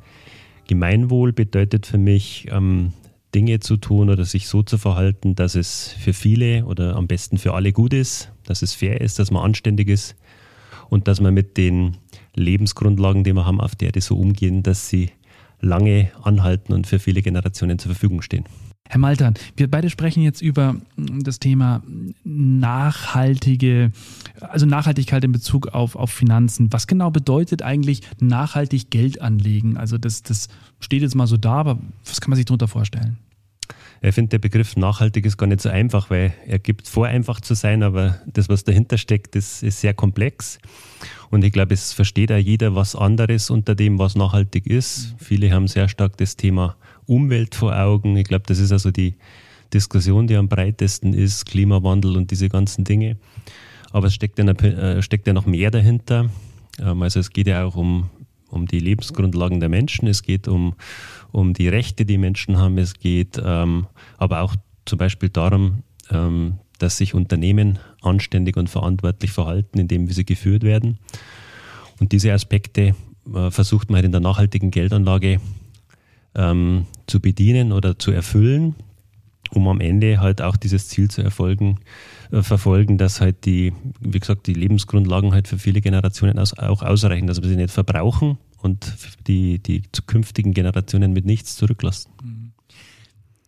Gemeinwohl 0.68 1.34
bedeutet 1.34 1.86
für 1.86 1.98
mich, 1.98 2.48
ähm, 2.52 2.94
Dinge 3.34 3.60
zu 3.60 3.76
tun 3.78 4.10
oder 4.10 4.24
sich 4.24 4.48
so 4.48 4.64
zu 4.64 4.78
verhalten, 4.78 5.36
dass 5.36 5.56
es 5.56 5.94
für 6.00 6.14
viele 6.14 6.66
oder 6.66 6.96
am 6.96 7.08
besten 7.08 7.38
für 7.38 7.54
alle 7.54 7.74
gut 7.74 7.94
ist, 7.94 8.32
dass 8.46 8.62
es 8.62 8.74
fair 8.74 9.02
ist, 9.02 9.20
dass 9.20 9.30
man 9.30 9.44
anständig 9.44 9.90
ist 9.90 10.16
und 10.90 11.08
dass 11.08 11.20
man 11.20 11.34
mit 11.34 11.58
den 11.58 11.98
Lebensgrundlagen, 12.34 13.24
die 13.26 13.34
wir 13.34 13.46
haben, 13.46 13.60
auf 13.60 13.76
der 13.76 13.88
Erde 13.88 14.02
so 14.02 14.18
umgehen, 14.18 14.64
dass 14.64 14.88
sie 14.88 15.12
lange 15.60 16.12
anhalten 16.22 16.72
und 16.74 16.88
für 16.88 17.00
viele 17.00 17.22
Generationen 17.22 17.78
zur 17.78 17.92
Verfügung 17.92 18.22
stehen. 18.22 18.46
Herr 18.88 19.00
Maltern, 19.00 19.34
wir 19.58 19.70
beide 19.70 19.90
sprechen 19.90 20.22
jetzt 20.22 20.42
über 20.42 20.76
das 20.96 21.40
Thema 21.40 21.82
nachhaltige, 22.24 23.92
also 24.40 24.68
Nachhaltigkeit 24.68 25.24
in 25.24 25.32
Bezug 25.32 25.70
auf, 25.70 25.96
auf 25.96 26.12
Finanzen. 26.12 26.72
Was 26.72 26.86
genau 26.86 27.10
bedeutet 27.10 27.64
eigentlich 27.64 28.02
nachhaltig 28.20 28.92
Geld 28.92 29.22
anlegen? 29.22 29.78
Also 29.78 29.98
das, 29.98 30.22
das 30.22 30.50
steht 30.80 31.02
jetzt 31.02 31.16
mal 31.16 31.26
so 31.26 31.38
da, 31.38 31.54
aber 31.54 31.80
was 32.06 32.22
kann 32.22 32.30
man 32.30 32.38
sich 32.38 32.46
darunter 32.46 32.68
vorstellen? 32.68 33.18
Ich 34.02 34.14
finde, 34.14 34.30
der 34.30 34.40
Begriff 34.40 34.78
nachhaltig 34.78 35.26
ist 35.26 35.38
gar 35.38 35.48
nicht 35.48 35.62
so 35.62 35.70
einfach, 35.70 36.12
weil 36.12 36.34
er 36.46 36.60
gibt 36.60 36.88
vor, 36.88 37.08
einfach 37.08 37.42
zu 37.42 37.56
sein, 37.56 37.82
aber 37.82 38.20
das, 38.28 38.50
was 38.50 38.64
dahinter 38.64 39.00
steckt, 39.00 39.36
ist, 39.36 39.64
ist 39.64 39.82
sehr 39.82 39.96
komplex. 39.96 40.60
Und 41.32 41.44
ich 41.44 41.52
glaube, 41.52 41.74
es 41.74 41.92
versteht 41.92 42.32
auch 42.32 42.38
jeder 42.38 42.76
was 42.76 42.96
anderes 42.96 43.50
unter 43.50 43.74
dem, 43.74 43.98
was 43.98 44.16
nachhaltig 44.16 44.68
ist. 44.68 45.16
Viele 45.18 45.52
haben 45.52 45.68
sehr 45.68 45.90
stark 45.90 46.18
das 46.18 46.36
Thema 46.36 46.76
Umwelt 47.08 47.56
vor 47.56 47.78
Augen. 47.78 48.18
Ich 48.18 48.26
glaube, 48.26 48.44
das 48.48 48.60
ist 48.60 48.72
also 48.72 48.92
die 48.92 49.16
Diskussion, 49.74 50.28
die 50.28 50.36
am 50.36 50.48
breitesten 50.48 51.14
ist, 51.14 51.46
Klimawandel 51.46 52.18
und 52.18 52.32
diese 52.32 52.50
ganzen 52.50 52.84
Dinge. 52.84 53.18
Aber 53.92 54.08
es 54.08 54.14
steckt 54.14 54.38
ja, 54.38 54.44
noch, 54.44 54.62
äh, 54.62 55.02
steckt 55.02 55.28
ja 55.28 55.34
noch 55.34 55.46
mehr 55.46 55.72
dahinter. 55.72 56.30
Ähm, 56.80 57.02
also 57.02 57.20
es 57.20 57.30
geht 57.30 57.48
ja 57.48 57.64
auch 57.66 57.76
um, 57.76 58.10
um 58.50 58.68
die 58.68 58.80
Lebensgrundlagen 58.80 59.60
der 59.60 59.70
Menschen, 59.70 60.08
es 60.08 60.24
geht 60.24 60.48
um, 60.48 60.76
um 61.32 61.54
die 61.54 61.68
Rechte, 61.68 62.06
die 62.06 62.18
Menschen 62.18 62.58
haben, 62.58 62.78
es 62.78 62.94
geht 62.94 63.42
ähm, 63.44 63.88
aber 64.18 64.42
auch 64.42 64.56
zum 64.86 64.98
Beispiel 64.98 65.30
darum, 65.30 65.84
ähm, 66.12 66.60
dass 66.80 66.98
sich 66.98 67.14
Unternehmen 67.14 67.80
anständig 68.02 68.58
und 68.58 68.70
verantwortlich 68.70 69.32
verhalten, 69.32 69.80
indem 69.80 70.10
wie 70.10 70.14
sie 70.14 70.26
geführt 70.26 70.64
werden. 70.64 71.00
Und 72.00 72.12
diese 72.12 72.34
Aspekte 72.34 72.96
äh, 73.34 73.52
versucht 73.52 73.90
man 73.90 73.98
halt 73.98 74.06
in 74.06 74.12
der 74.12 74.22
nachhaltigen 74.22 74.72
Geldanlage 74.72 75.40
ähm, 76.36 76.86
zu 77.08 77.20
bedienen 77.20 77.72
oder 77.72 77.98
zu 77.98 78.12
erfüllen, 78.12 78.76
um 79.52 79.68
am 79.68 79.80
Ende 79.80 80.20
halt 80.20 80.42
auch 80.42 80.58
dieses 80.58 80.88
Ziel 80.90 81.10
zu 81.10 81.22
erfolgen, 81.22 81.80
äh, 82.32 82.42
verfolgen, 82.42 82.98
dass 82.98 83.22
halt 83.22 83.46
die, 83.46 83.74
wie 84.00 84.20
gesagt, 84.20 84.48
die 84.48 84.54
Lebensgrundlagen 84.54 85.34
halt 85.34 85.48
für 85.48 85.60
viele 85.60 85.82
Generationen 85.82 86.40
aus, 86.40 86.58
auch 86.58 86.82
ausreichen, 86.82 87.28
dass 87.28 87.42
wir 87.42 87.50
sie 87.50 87.56
nicht 87.56 87.72
verbrauchen 87.72 88.38
und 88.58 88.96
die, 89.28 89.60
die 89.60 89.84
zukünftigen 89.92 90.54
Generationen 90.54 91.14
mit 91.14 91.26
nichts 91.26 91.56
zurücklassen. 91.56 92.12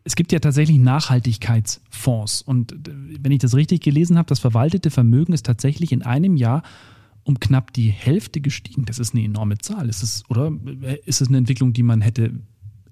Es 0.03 0.15
gibt 0.15 0.31
ja 0.31 0.39
tatsächlich 0.39 0.77
Nachhaltigkeitsfonds 0.77 2.41
und 2.43 2.71
äh, 2.71 2.91
wenn 3.19 3.31
ich 3.31 3.39
das 3.39 3.55
richtig 3.55 3.81
gelesen 3.81 4.17
habe, 4.17 4.27
das 4.27 4.39
verwaltete 4.39 4.89
Vermögen 4.91 5.33
ist 5.33 5.45
tatsächlich 5.45 5.91
in 5.91 6.03
einem 6.03 6.37
Jahr 6.37 6.63
um 7.23 7.41
knapp 7.41 7.73
die 7.73 7.89
Hälfte 7.89 8.39
gestiegen. 8.39 8.85
Das 8.85 8.99
ist 8.99 9.13
eine 9.13 9.25
enorme 9.25 9.57
Zahl. 9.57 9.89
Ist 9.89 10.01
es, 10.01 10.23
oder 10.29 10.49
äh, 10.81 10.97
ist 11.05 11.19
es 11.19 11.27
eine 11.27 11.37
Entwicklung, 11.37 11.73
die 11.73 11.83
man 11.83 11.99
hätte 11.99 12.31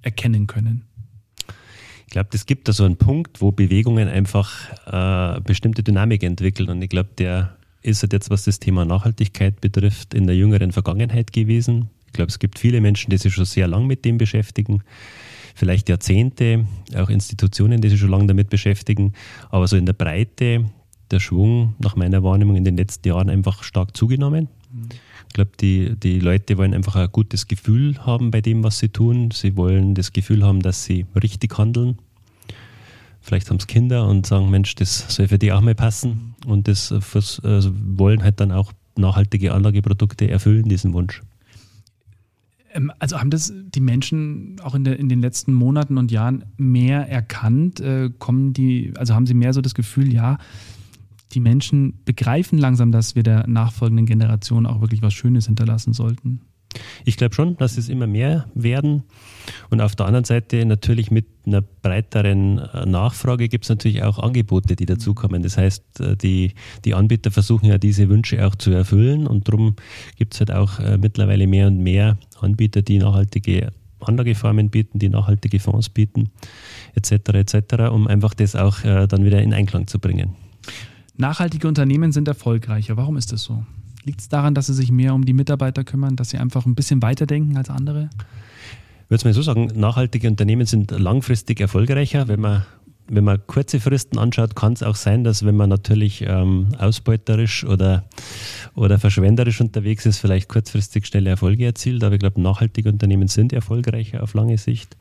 erkennen 0.06 0.48
können? 0.48 0.84
Ich 2.08 2.12
glaube, 2.12 2.30
es 2.34 2.46
gibt 2.46 2.68
da 2.68 2.74
so 2.74 2.86
einen 2.86 2.96
Punkt, 2.96 3.42
wo 3.42 3.52
Bewegungen 3.52 4.08
einfach 4.08 4.70
äh, 4.86 5.42
bestimmte 5.42 5.84
Dynamik 5.84 6.24
entwickeln. 6.24 6.70
Und 6.70 6.82
ich 6.82 6.90
glaube, 6.90 7.10
der 7.18 7.58
ist 7.82 8.02
halt 8.04 8.14
jetzt, 8.14 8.30
was 8.30 8.46
das 8.46 8.60
Thema 8.60 8.86
Nachhaltigkeit 8.86 9.60
betrifft, 9.60 10.14
in 10.14 10.28
der 10.28 10.36
jüngeren 10.36 10.72
Vergangenheit 10.72 11.34
gewesen. 11.34 11.90
Ich 12.08 12.14
glaube, 12.14 12.30
es 12.30 12.40
gibt 12.40 12.60
viele 12.60 12.80
Menschen, 12.80 13.10
die 13.10 13.18
sich 13.18 13.34
schon 13.34 13.46
sehr 13.46 13.68
lang 13.68 13.86
mit 13.88 14.06
dem 14.06 14.18
beschäftigen, 14.18 14.82
vielleicht 15.56 15.90
Jahrzehnte, 15.90 16.66
auch 16.96 17.10
Institutionen, 17.10 17.82
die 17.82 17.90
sich 17.90 18.00
schon 18.00 18.10
lange 18.10 18.28
damit 18.28 18.50
beschäftigen. 18.50 19.14
Aber 19.50 19.68
so 19.68 19.76
in 19.76 19.86
der 19.86 19.94
Breite 19.94 20.66
der 21.12 21.20
Schwung 21.20 21.76
nach 21.80 21.96
meiner 21.96 22.24
Wahrnehmung 22.24 22.56
in 22.56 22.64
den 22.64 22.78
letzten 22.78 23.08
Jahren 23.08 23.30
einfach 23.30 23.64
stark 23.64 23.98
zugenommen. 23.98 24.48
Mhm 24.72 24.90
glaube, 25.36 25.52
die, 25.60 25.96
die 25.96 26.20
Leute 26.20 26.58
wollen 26.58 26.74
einfach 26.74 26.96
ein 26.96 27.12
gutes 27.12 27.48
Gefühl 27.48 28.04
haben 28.06 28.32
bei 28.32 28.42
dem, 28.42 28.64
was 28.64 28.80
sie 28.80 28.90
tun. 28.90 29.30
Sie 29.32 29.56
wollen 29.56 29.94
das 29.94 30.12
Gefühl 30.12 30.44
haben, 30.44 30.62
dass 30.62 30.86
sie 30.86 31.06
richtig 31.22 31.58
handeln. 31.58 32.00
Vielleicht 33.22 33.50
haben 33.50 33.58
es 33.58 33.68
Kinder 33.68 34.08
und 34.08 34.26
sagen, 34.26 34.50
Mensch, 34.50 34.76
das 34.76 35.14
soll 35.14 35.28
für 35.28 35.38
die 35.38 35.52
auch 35.52 35.62
mal 35.62 35.76
passen. 35.76 36.36
Und 36.48 36.68
das 36.68 36.92
also 36.92 37.72
wollen 37.74 38.24
halt 38.24 38.40
dann 38.40 38.52
auch 38.52 38.72
nachhaltige 38.98 39.54
Anlageprodukte 39.54 40.30
erfüllen, 40.30 40.70
diesen 40.70 40.94
Wunsch. 40.94 41.22
Ähm, 42.74 42.92
also 43.00 43.20
haben 43.20 43.30
das 43.30 43.52
die 43.54 43.82
Menschen 43.82 44.58
auch 44.64 44.74
in, 44.74 44.84
der, 44.84 44.98
in 44.98 45.10
den 45.10 45.22
letzten 45.22 45.54
Monaten 45.54 45.98
und 45.98 46.12
Jahren 46.12 46.46
mehr 46.58 47.10
erkannt? 47.10 47.82
Äh, 47.82 48.10
kommen 48.20 48.54
die, 48.54 48.94
also 48.96 49.14
haben 49.14 49.26
sie 49.26 49.34
mehr 49.34 49.54
so 49.54 49.62
das 49.62 49.76
Gefühl, 49.76 50.14
ja, 50.14 50.38
die 51.34 51.40
Menschen 51.40 52.02
begreifen 52.06 52.58
langsam, 52.58 52.92
dass 52.92 53.16
wir 53.16 53.24
der 53.24 53.48
nachfolgenden 53.48 54.06
Generation 54.06 54.66
auch 54.66 54.82
wirklich 54.82 55.02
was 55.02 55.14
Schönes 55.14 55.48
hinterlassen 55.48 55.94
sollten. 55.94 56.42
Ich 57.06 57.18
glaube 57.18 57.36
schon, 57.36 57.58
dass 57.58 57.78
es 57.78 57.90
immer 57.90 58.08
mehr 58.08 58.48
werden. 58.54 59.04
Und 59.70 59.82
auf 59.82 59.96
der 59.96 60.08
anderen 60.08 60.26
Seite 60.26 60.66
natürlich 60.66 61.12
mit 61.12 61.26
einer 61.46 61.62
breiteren 61.62 62.60
äh, 62.60 62.86
Nachfrage 62.86 63.48
gibt 63.48 63.66
es 63.66 63.70
natürlich 63.70 64.04
auch 64.04 64.20
Angebote, 64.20 64.76
die 64.76 64.86
dazukommen. 64.86 65.44
Das 65.44 65.58
heißt, 65.58 66.00
äh, 66.00 66.18
die, 66.18 66.54
die 66.84 66.94
Anbieter 66.94 67.32
versuchen 67.32 67.68
ja 67.68 67.78
diese 67.78 68.10
Wünsche 68.10 68.46
auch 68.46 68.56
zu 68.56 68.72
erfüllen 68.72 69.28
und 69.28 69.48
darum 69.48 69.76
gibt 70.18 70.34
es 70.34 70.40
halt 70.40 70.52
auch 70.52 70.80
äh, 70.80 70.98
mittlerweile 70.98 71.48
mehr 71.48 71.68
und 71.68 71.80
mehr 71.80 72.18
Anbieter, 72.40 72.82
die 72.82 72.98
nachhaltige 72.98 73.72
Anlageformen 74.00 74.70
bieten, 74.70 75.00
die 75.00 75.10
nachhaltige 75.10 75.60
Fonds 75.60 75.90
bieten, 75.90 76.30
etc., 76.96 77.12
etc., 77.34 77.58
um 77.92 78.08
einfach 78.08 78.34
das 78.36 78.56
auch 78.56 78.82
dann 78.82 79.26
wieder 79.26 79.42
in 79.42 79.52
Einklang 79.52 79.88
zu 79.88 79.98
bringen. 80.00 80.36
Nachhaltige 81.18 81.68
Unternehmen 81.68 82.12
sind 82.12 82.28
erfolgreicher. 82.28 82.98
Warum 82.98 83.18
ist 83.18 83.32
das 83.32 83.44
so? 83.44 83.64
Liegt 84.04 84.22
es 84.22 84.30
daran, 84.30 84.54
dass 84.54 84.68
sie 84.68 84.74
sich 84.74 84.92
mehr 84.92 85.14
um 85.14 85.26
die 85.26 85.34
Mitarbeiter 85.34 85.84
kümmern, 85.84 86.16
dass 86.16 86.30
sie 86.30 86.38
einfach 86.38 86.66
ein 86.66 86.76
bisschen 86.76 87.02
weiterdenken 87.02 87.58
als 87.58 87.70
andere? 87.70 88.10
Ich 89.06 89.10
würde 89.10 89.16
es 89.16 89.26
mal 89.26 89.34
so 89.34 89.42
sagen, 89.42 89.72
nachhaltige 89.76 90.28
Unternehmen 90.28 90.66
sind 90.66 90.92
langfristig 90.92 91.60
erfolgreicher. 91.60 92.28
Wenn 92.28 92.42
man 92.42 92.66
wenn 93.08 93.24
man 93.24 93.46
kurze 93.46 93.80
Fristen 93.80 94.18
anschaut, 94.18 94.56
kann 94.56 94.74
es 94.74 94.82
auch 94.82 94.96
sein, 94.96 95.24
dass 95.24 95.46
wenn 95.46 95.56
man 95.56 95.70
natürlich 95.70 96.24
ähm, 96.28 96.70
ausbeuterisch 96.80 97.64
oder, 97.64 98.06
oder 98.74 98.98
verschwenderisch 98.98 99.62
unterwegs 99.62 100.06
ist, 100.06 100.18
vielleicht 100.18 100.50
kurzfristig 100.50 101.06
schnelle 101.06 101.30
Erfolge 101.30 101.66
erzielt. 101.66 102.04
Aber 102.04 102.16
ich 102.16 102.20
glaube, 102.20 102.42
nachhaltige 102.42 102.90
Unternehmen 102.90 103.28
sind 103.28 103.54
erfolgreicher 103.54 104.24
auf 104.24 104.34
lange 104.34 104.58
Sicht, 104.58 104.98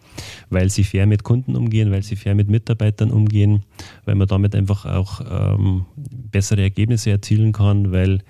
weil 0.50 0.68
sie 0.68 0.84
fair 0.84 1.06
mit 1.06 1.22
Kunden 1.22 1.56
umgehen, 1.56 1.90
weil 1.92 2.02
sie 2.02 2.16
fair 2.16 2.34
mit 2.34 2.48
Mitarbeitern 2.48 3.10
umgehen, 3.10 3.62
weil 4.04 4.16
man 4.16 4.28
damit 4.28 4.54
einfach 4.54 4.84
auch 4.84 5.22
ähm, 5.30 5.86
bessere 5.96 6.62
Ergebnisse 6.62 7.10
erzielen 7.10 7.52
kann, 7.52 7.90
weil 7.90 8.20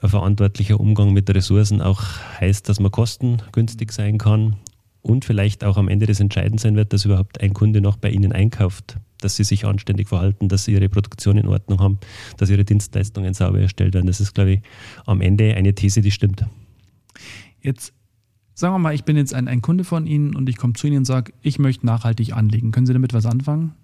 ein 0.00 0.08
verantwortlicher 0.08 0.78
Umgang 0.78 1.12
mit 1.12 1.28
Ressourcen 1.32 1.80
auch 1.80 2.02
heißt, 2.40 2.68
dass 2.68 2.78
man 2.78 2.92
kostengünstig 2.92 3.92
sein 3.92 4.18
kann 4.18 4.56
und 5.02 5.24
vielleicht 5.24 5.64
auch 5.64 5.76
am 5.76 5.88
Ende 5.88 6.06
das 6.06 6.20
entscheidend 6.20 6.60
sein 6.60 6.76
wird, 6.76 6.92
dass 6.92 7.04
überhaupt 7.04 7.40
ein 7.40 7.52
Kunde 7.52 7.80
noch 7.80 7.96
bei 7.96 8.10
Ihnen 8.10 8.32
einkauft, 8.32 8.96
dass 9.20 9.36
Sie 9.36 9.44
sich 9.44 9.64
anständig 9.64 10.08
verhalten, 10.08 10.48
dass 10.48 10.64
Sie 10.64 10.72
Ihre 10.72 10.88
Produktion 10.88 11.36
in 11.36 11.46
Ordnung 11.46 11.80
haben, 11.80 11.98
dass 12.36 12.50
Ihre 12.50 12.64
Dienstleistungen 12.64 13.34
sauber 13.34 13.60
erstellt 13.60 13.94
werden. 13.94 14.06
Das 14.06 14.20
ist, 14.20 14.34
glaube 14.34 14.52
ich, 14.52 14.60
am 15.04 15.20
Ende 15.20 15.54
eine 15.54 15.74
These, 15.74 16.00
die 16.00 16.10
stimmt. 16.10 16.44
Jetzt 17.60 17.92
sagen 18.54 18.74
wir 18.74 18.78
mal, 18.78 18.94
ich 18.94 19.04
bin 19.04 19.16
jetzt 19.16 19.34
ein, 19.34 19.48
ein 19.48 19.62
Kunde 19.62 19.84
von 19.84 20.06
Ihnen 20.06 20.34
und 20.34 20.48
ich 20.48 20.56
komme 20.56 20.74
zu 20.74 20.86
Ihnen 20.86 20.98
und 20.98 21.04
sage, 21.04 21.32
ich 21.42 21.58
möchte 21.58 21.86
nachhaltig 21.86 22.34
anlegen. 22.34 22.70
Können 22.70 22.86
Sie 22.86 22.92
damit 22.92 23.12
was 23.12 23.26
anfangen? 23.26 23.74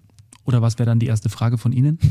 Oder 0.49 0.63
was 0.63 0.79
wäre 0.79 0.87
dann 0.87 0.97
die 0.97 1.05
erste 1.05 1.29
Frage 1.29 1.59
von 1.59 1.71
Ihnen? 1.71 1.99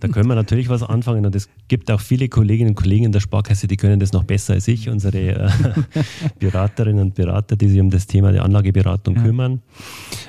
Da 0.00 0.08
können 0.08 0.28
wir 0.28 0.34
natürlich 0.34 0.68
was 0.68 0.82
anfangen 0.82 1.24
und 1.24 1.34
es 1.36 1.48
gibt 1.68 1.90
auch 1.90 2.00
viele 2.00 2.28
Kolleginnen 2.28 2.70
und 2.70 2.74
Kollegen 2.74 3.04
in 3.04 3.12
der 3.12 3.20
Sparkasse, 3.20 3.68
die 3.68 3.76
können 3.76 4.00
das 4.00 4.12
noch 4.12 4.24
besser 4.24 4.54
als 4.54 4.66
ich, 4.66 4.88
unsere 4.88 5.18
äh, 5.18 5.50
Beraterinnen 6.40 7.00
und 7.00 7.14
Berater, 7.14 7.56
die 7.56 7.68
sich 7.68 7.80
um 7.80 7.88
das 7.88 8.06
Thema 8.06 8.32
der 8.32 8.44
Anlageberatung 8.44 9.14
ja. 9.16 9.22
kümmern. 9.22 9.62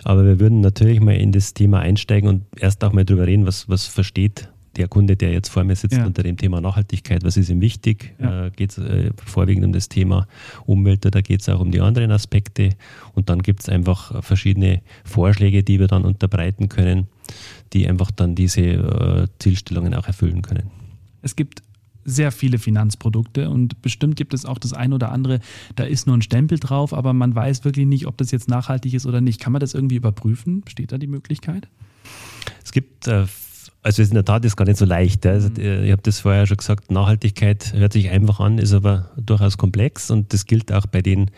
Aber 0.03 0.23
wir 0.23 0.39
würden 0.39 0.61
natürlich 0.61 1.01
mal 1.01 1.15
in 1.15 1.31
das 1.31 1.55
Thema 1.55 1.79
einsteigen 1.79 2.29
und 2.29 2.43
erst 2.59 2.83
auch 2.83 2.93
mal 2.93 3.03
drüber 3.03 3.25
reden, 3.25 3.47
was, 3.47 3.67
was 3.67 3.87
versteht 3.87 4.49
der 4.77 4.87
Kunde, 4.87 5.15
der 5.15 5.31
jetzt 5.31 5.49
vor 5.49 5.63
mir 5.63 5.75
sitzt, 5.75 5.97
ja. 5.97 6.05
unter 6.05 6.23
dem 6.23 6.37
Thema 6.37 6.61
Nachhaltigkeit, 6.61 7.23
was 7.23 7.37
ist 7.37 7.49
ihm 7.49 7.61
wichtig? 7.61 8.15
Ja. 8.19 8.47
Äh, 8.47 8.51
geht 8.51 8.71
es 8.71 8.77
äh, 8.77 9.11
vorwiegend 9.25 9.65
um 9.65 9.73
das 9.73 9.89
Thema 9.89 10.27
Umwelt 10.65 11.05
oder 11.05 11.21
geht 11.21 11.41
es 11.41 11.49
auch 11.49 11.59
um 11.59 11.71
die 11.71 11.81
anderen 11.81 12.11
Aspekte? 12.11 12.69
Und 13.13 13.29
dann 13.29 13.41
gibt 13.41 13.61
es 13.61 13.69
einfach 13.69 14.23
verschiedene 14.23 14.81
Vorschläge, 15.03 15.63
die 15.63 15.79
wir 15.79 15.87
dann 15.87 16.05
unterbreiten 16.05 16.69
können, 16.69 17.07
die 17.73 17.87
einfach 17.87 18.11
dann 18.11 18.35
diese 18.35 18.61
äh, 18.61 19.27
Zielstellungen 19.39 19.93
auch 19.93 20.07
erfüllen 20.07 20.41
können. 20.41 20.71
Es 21.21 21.35
gibt 21.35 21.63
sehr 22.07 22.31
viele 22.31 22.57
Finanzprodukte 22.57 23.49
und 23.49 23.81
bestimmt 23.81 24.15
gibt 24.15 24.33
es 24.33 24.45
auch 24.45 24.57
das 24.57 24.71
ein 24.71 24.93
oder 24.93 25.11
andere, 25.11 25.41
da 25.75 25.83
ist 25.83 26.07
nur 26.07 26.15
ein 26.15 26.21
Stempel 26.21 26.57
drauf, 26.57 26.93
aber 26.93 27.11
man 27.11 27.35
weiß 27.35 27.65
wirklich 27.65 27.85
nicht, 27.85 28.07
ob 28.07 28.17
das 28.17 28.31
jetzt 28.31 28.47
nachhaltig 28.47 28.93
ist 28.93 29.05
oder 29.05 29.19
nicht. 29.19 29.41
Kann 29.41 29.51
man 29.51 29.59
das 29.59 29.73
irgendwie 29.73 29.97
überprüfen? 29.97 30.61
Besteht 30.61 30.93
da 30.93 30.97
die 30.97 31.07
Möglichkeit? 31.07 31.67
Es 32.63 32.71
gibt 32.71 33.07
äh, 33.07 33.25
also 33.83 34.01
in 34.01 34.13
der 34.13 34.25
Tat 34.25 34.43
ist 34.45 34.55
gar 34.55 34.65
nicht 34.65 34.77
so 34.77 34.85
leicht. 34.85 35.25
Also, 35.25 35.49
mhm. 35.49 35.83
Ich 35.83 35.91
habe 35.91 36.01
das 36.01 36.19
vorher 36.19 36.45
schon 36.45 36.57
gesagt, 36.57 36.91
Nachhaltigkeit 36.91 37.73
hört 37.73 37.93
sich 37.93 38.09
einfach 38.09 38.39
an, 38.39 38.57
ist 38.57 38.73
aber 38.73 39.11
durchaus 39.17 39.57
komplex 39.57 40.11
und 40.11 40.33
das 40.33 40.45
gilt 40.45 40.71
auch 40.73 40.85
bei 40.85 41.01
den, 41.01 41.31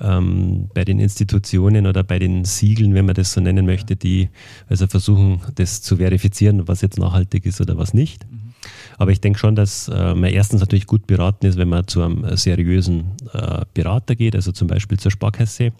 ähm, 0.00 0.68
bei 0.74 0.84
den 0.84 0.98
Institutionen 0.98 1.86
oder 1.86 2.02
bei 2.02 2.18
den 2.18 2.44
Siegeln, 2.44 2.94
wenn 2.94 3.06
man 3.06 3.14
das 3.14 3.32
so 3.32 3.40
nennen 3.40 3.66
möchte, 3.66 3.96
die 3.96 4.30
also 4.68 4.86
versuchen, 4.86 5.40
das 5.56 5.82
zu 5.82 5.96
verifizieren, 5.96 6.66
was 6.66 6.80
jetzt 6.80 6.98
nachhaltig 6.98 7.46
ist 7.46 7.60
oder 7.60 7.76
was 7.76 7.94
nicht. 7.94 8.24
Mhm. 8.30 8.54
Aber 8.98 9.10
ich 9.10 9.20
denke 9.20 9.38
schon, 9.38 9.54
dass 9.54 9.88
äh, 9.88 10.14
man 10.14 10.30
erstens 10.30 10.60
natürlich 10.60 10.86
gut 10.86 11.06
beraten 11.06 11.46
ist, 11.46 11.58
wenn 11.58 11.68
man 11.68 11.86
zu 11.86 12.02
einem 12.02 12.36
seriösen 12.36 13.12
äh, 13.32 13.64
Berater 13.74 14.14
geht, 14.14 14.34
also 14.34 14.52
zum 14.52 14.68
Beispiel 14.68 14.98
zur 14.98 15.10
Sparkasse 15.10 15.72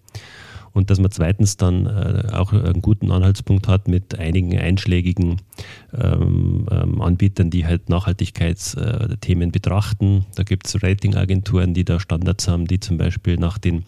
und 0.75 0.91
dass 0.91 1.01
man 1.01 1.11
zweitens 1.11 1.57
dann 1.57 1.87
äh, 1.87 2.29
auch 2.33 2.53
einen 2.53 2.83
guten 2.83 3.11
Anhaltspunkt 3.11 3.69
hat 3.69 3.89
mit 3.89 4.19
einigen 4.19 4.59
einschlägigen 4.59 5.41
ähm, 5.97 6.67
ähm, 6.71 7.01
Anbietern, 7.01 7.49
die 7.49 7.65
halt 7.65 7.89
Nachhaltigkeitsthemen 7.89 9.53
betrachten. 9.53 10.27
Da 10.35 10.43
gibt 10.43 10.67
es 10.67 10.83
Ratingagenturen, 10.83 11.73
die 11.73 11.85
da 11.85 12.01
Standards 12.01 12.49
haben, 12.49 12.67
die 12.67 12.81
zum 12.81 12.99
Beispiel 12.99 13.37
nach 13.37 13.57
den 13.57 13.85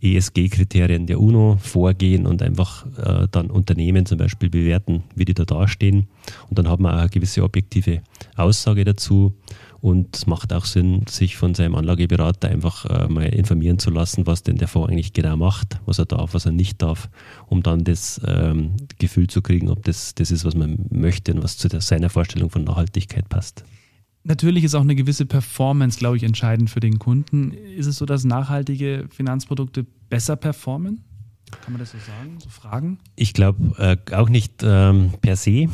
ESG-Kriterien 0.00 1.06
der 1.06 1.20
UNO 1.20 1.58
vorgehen 1.60 2.26
und 2.26 2.42
einfach 2.42 2.86
äh, 2.98 3.26
dann 3.30 3.50
Unternehmen 3.50 4.06
zum 4.06 4.18
Beispiel 4.18 4.48
bewerten, 4.48 5.02
wie 5.16 5.24
die 5.24 5.34
da 5.34 5.44
dastehen. 5.44 6.06
Und 6.48 6.58
dann 6.58 6.68
hat 6.68 6.78
man 6.78 6.94
auch 6.94 7.00
eine 7.00 7.08
gewisse 7.08 7.42
objektive 7.42 8.02
Aussage 8.36 8.84
dazu. 8.84 9.34
Und 9.80 10.16
es 10.16 10.26
macht 10.26 10.52
auch 10.52 10.64
Sinn, 10.64 11.04
sich 11.08 11.36
von 11.36 11.54
seinem 11.54 11.76
Anlageberater 11.76 12.48
einfach 12.48 12.84
äh, 12.86 13.08
mal 13.08 13.26
informieren 13.26 13.78
zu 13.78 13.90
lassen, 13.90 14.26
was 14.26 14.42
denn 14.42 14.56
der 14.56 14.66
Fonds 14.66 14.90
eigentlich 14.90 15.12
genau 15.12 15.36
macht, 15.36 15.80
was 15.86 15.98
er 15.98 16.06
darf, 16.06 16.34
was 16.34 16.46
er 16.46 16.52
nicht 16.52 16.82
darf, 16.82 17.08
um 17.46 17.62
dann 17.62 17.84
das 17.84 18.20
ähm, 18.26 18.72
Gefühl 18.98 19.28
zu 19.28 19.40
kriegen, 19.40 19.68
ob 19.68 19.84
das 19.84 20.16
das 20.16 20.32
ist, 20.32 20.44
was 20.44 20.56
man 20.56 20.86
möchte 20.90 21.32
und 21.32 21.44
was 21.44 21.56
zu 21.56 21.68
der, 21.68 21.80
seiner 21.80 22.10
Vorstellung 22.10 22.50
von 22.50 22.64
Nachhaltigkeit 22.64 23.28
passt. 23.28 23.64
Natürlich 24.24 24.64
ist 24.64 24.74
auch 24.74 24.82
eine 24.82 24.96
gewisse 24.96 25.26
Performance, 25.26 25.98
glaube 25.98 26.16
ich, 26.16 26.24
entscheidend 26.24 26.70
für 26.70 26.80
den 26.80 26.98
Kunden. 26.98 27.52
Ist 27.52 27.86
es 27.86 27.96
so, 27.96 28.04
dass 28.04 28.24
nachhaltige 28.24 29.06
Finanzprodukte 29.10 29.86
besser 30.10 30.36
performen? 30.36 31.04
Kann 31.62 31.72
man 31.72 31.80
das 31.80 31.92
so 31.92 31.98
sagen, 31.98 32.38
so 32.38 32.50
fragen? 32.50 32.98
Ich 33.16 33.32
glaube 33.32 33.74
äh, 33.78 34.14
auch 34.14 34.28
nicht 34.28 34.62
ähm, 34.62 35.14
per 35.22 35.36
se, 35.36 35.68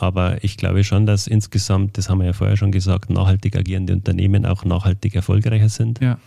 aber 0.00 0.42
ich 0.44 0.56
glaube 0.56 0.84
schon, 0.84 1.06
dass 1.06 1.26
insgesamt, 1.26 1.98
das 1.98 2.08
haben 2.08 2.18
wir 2.18 2.26
ja 2.26 2.32
vorher 2.32 2.56
schon 2.56 2.72
gesagt, 2.72 3.10
nachhaltig 3.10 3.56
agierende 3.56 3.92
Unternehmen 3.92 4.46
auch 4.46 4.64
nachhaltig 4.64 5.14
erfolgreicher 5.14 5.68
sind. 5.68 6.00
Ja. 6.00 6.18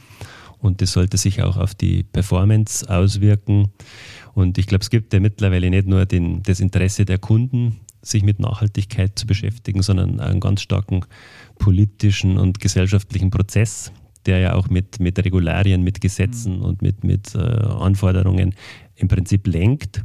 Und 0.59 0.81
das 0.81 0.91
sollte 0.91 1.17
sich 1.17 1.41
auch 1.41 1.57
auf 1.57 1.73
die 1.73 2.03
Performance 2.03 2.87
auswirken. 2.87 3.69
Und 4.33 4.57
ich 4.57 4.67
glaube, 4.67 4.83
es 4.83 4.89
gibt 4.89 5.13
ja 5.13 5.19
mittlerweile 5.19 5.69
nicht 5.69 5.87
nur 5.87 6.05
den, 6.05 6.43
das 6.43 6.59
Interesse 6.59 7.03
der 7.05 7.17
Kunden, 7.17 7.77
sich 8.03 8.23
mit 8.23 8.39
Nachhaltigkeit 8.39 9.17
zu 9.17 9.25
beschäftigen, 9.25 9.81
sondern 9.81 10.19
einen 10.19 10.39
ganz 10.39 10.61
starken 10.61 11.05
politischen 11.57 12.37
und 12.37 12.59
gesellschaftlichen 12.59 13.29
Prozess, 13.29 13.91
der 14.25 14.39
ja 14.39 14.53
auch 14.53 14.69
mit, 14.69 14.99
mit 14.99 15.17
Regularien, 15.19 15.83
mit 15.83 16.01
Gesetzen 16.01 16.57
mhm. 16.57 16.63
und 16.63 16.81
mit, 16.81 17.03
mit 17.03 17.35
äh, 17.35 17.39
Anforderungen 17.39 18.55
im 18.95 19.07
Prinzip 19.07 19.47
lenkt. 19.47 20.03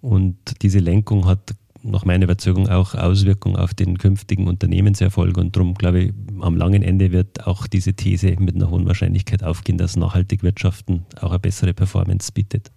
Und 0.00 0.36
diese 0.62 0.80
Lenkung 0.80 1.26
hat 1.26 1.54
nach 1.84 2.04
meiner 2.04 2.24
Überzeugung 2.24 2.68
auch 2.68 2.94
Auswirkungen 2.94 3.56
auf 3.56 3.74
den 3.74 3.98
künftigen 3.98 4.48
Unternehmenserfolg. 4.48 5.36
Und 5.36 5.54
darum 5.54 5.74
glaube 5.74 6.00
ich, 6.00 6.12
am 6.40 6.56
langen 6.56 6.82
Ende 6.82 7.12
wird 7.12 7.46
auch 7.46 7.66
diese 7.66 7.94
These 7.94 8.36
mit 8.38 8.54
einer 8.54 8.70
hohen 8.70 8.86
Wahrscheinlichkeit 8.86 9.44
aufgehen, 9.44 9.78
dass 9.78 9.96
nachhaltig 9.96 10.42
Wirtschaften 10.42 11.04
auch 11.20 11.30
eine 11.30 11.38
bessere 11.38 11.74
Performance 11.74 12.32
bietet. 12.32 12.72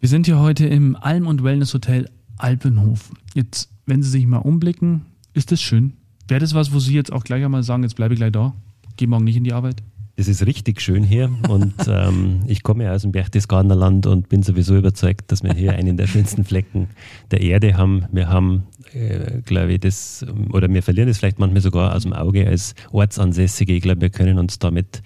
Wir 0.00 0.08
sind 0.08 0.26
hier 0.26 0.38
heute 0.38 0.66
im 0.66 0.96
Alm- 0.96 1.26
und 1.26 1.44
Wellness 1.44 1.72
Hotel 1.74 2.08
Alpenhof. 2.36 3.12
Jetzt, 3.34 3.70
wenn 3.86 4.02
Sie 4.02 4.10
sich 4.10 4.26
mal 4.26 4.38
umblicken, 4.38 5.06
ist 5.34 5.52
das 5.52 5.60
schön? 5.60 5.94
Wäre 6.26 6.40
das 6.40 6.54
was, 6.54 6.72
wo 6.72 6.78
Sie 6.78 6.94
jetzt 6.94 7.12
auch 7.12 7.24
gleich 7.24 7.44
einmal 7.44 7.62
sagen, 7.62 7.82
jetzt 7.82 7.96
bleibe 7.96 8.14
ich 8.14 8.20
gleich 8.20 8.32
da, 8.32 8.54
gehe 8.96 9.08
morgen 9.08 9.24
nicht 9.24 9.36
in 9.36 9.44
die 9.44 9.52
Arbeit? 9.52 9.82
Es 10.20 10.28
ist 10.28 10.44
richtig 10.44 10.82
schön 10.82 11.02
hier 11.02 11.30
und 11.48 11.72
ähm, 11.88 12.42
ich 12.46 12.62
komme 12.62 12.84
ja 12.84 12.92
aus 12.92 13.00
dem 13.00 13.10
Berchtesgadener 13.10 13.74
Land 13.74 14.06
und 14.06 14.28
bin 14.28 14.42
sowieso 14.42 14.76
überzeugt, 14.76 15.32
dass 15.32 15.42
wir 15.42 15.54
hier 15.54 15.72
einen 15.72 15.96
der 15.96 16.06
schönsten 16.06 16.44
Flecken 16.44 16.90
der 17.30 17.40
Erde 17.40 17.78
haben. 17.78 18.04
Wir 18.12 18.28
haben, 18.28 18.64
äh, 18.92 19.40
glaube 19.40 19.72
ich, 19.72 19.80
das, 19.80 20.26
oder 20.52 20.68
wir 20.68 20.82
verlieren 20.82 21.08
es 21.08 21.16
vielleicht 21.16 21.38
manchmal 21.38 21.62
sogar 21.62 21.96
aus 21.96 22.02
dem 22.02 22.12
Auge 22.12 22.46
als 22.46 22.74
Ortsansässige. 22.92 23.72
Ich 23.72 23.80
glaube, 23.80 24.02
wir 24.02 24.10
können 24.10 24.38
uns 24.38 24.58
damit 24.58 25.00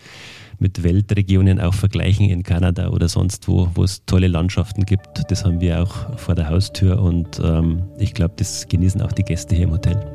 mit 0.59 0.83
Weltregionen 0.83 1.61
auch 1.61 1.75
vergleichen 1.75 2.29
in 2.29 2.43
Kanada 2.43 2.89
oder 2.89 3.09
sonst 3.09 3.47
wo, 3.47 3.69
wo 3.77 3.85
es 3.85 4.05
tolle 4.07 4.27
Landschaften 4.27 4.85
gibt. 4.85 5.23
Das 5.29 5.45
haben 5.45 5.61
wir 5.61 5.81
auch 5.81 6.19
vor 6.19 6.35
der 6.35 6.49
Haustür 6.49 7.01
und 7.01 7.41
ähm, 7.41 7.85
ich 8.01 8.15
glaube, 8.15 8.35
das 8.37 8.67
genießen 8.67 9.01
auch 9.01 9.13
die 9.13 9.23
Gäste 9.23 9.55
hier 9.55 9.67
im 9.67 9.71
Hotel. 9.71 10.14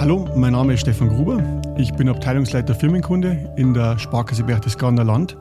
Hallo, 0.00 0.26
mein 0.34 0.52
Name 0.52 0.72
ist 0.72 0.80
Stefan 0.80 1.10
Gruber. 1.10 1.60
Ich 1.76 1.92
bin 1.92 2.08
Abteilungsleiter 2.08 2.74
Firmenkunde 2.74 3.52
in 3.58 3.74
der 3.74 3.98
Sparkasse 3.98 4.42
Berchtesgadener 4.42 5.04
Land 5.04 5.36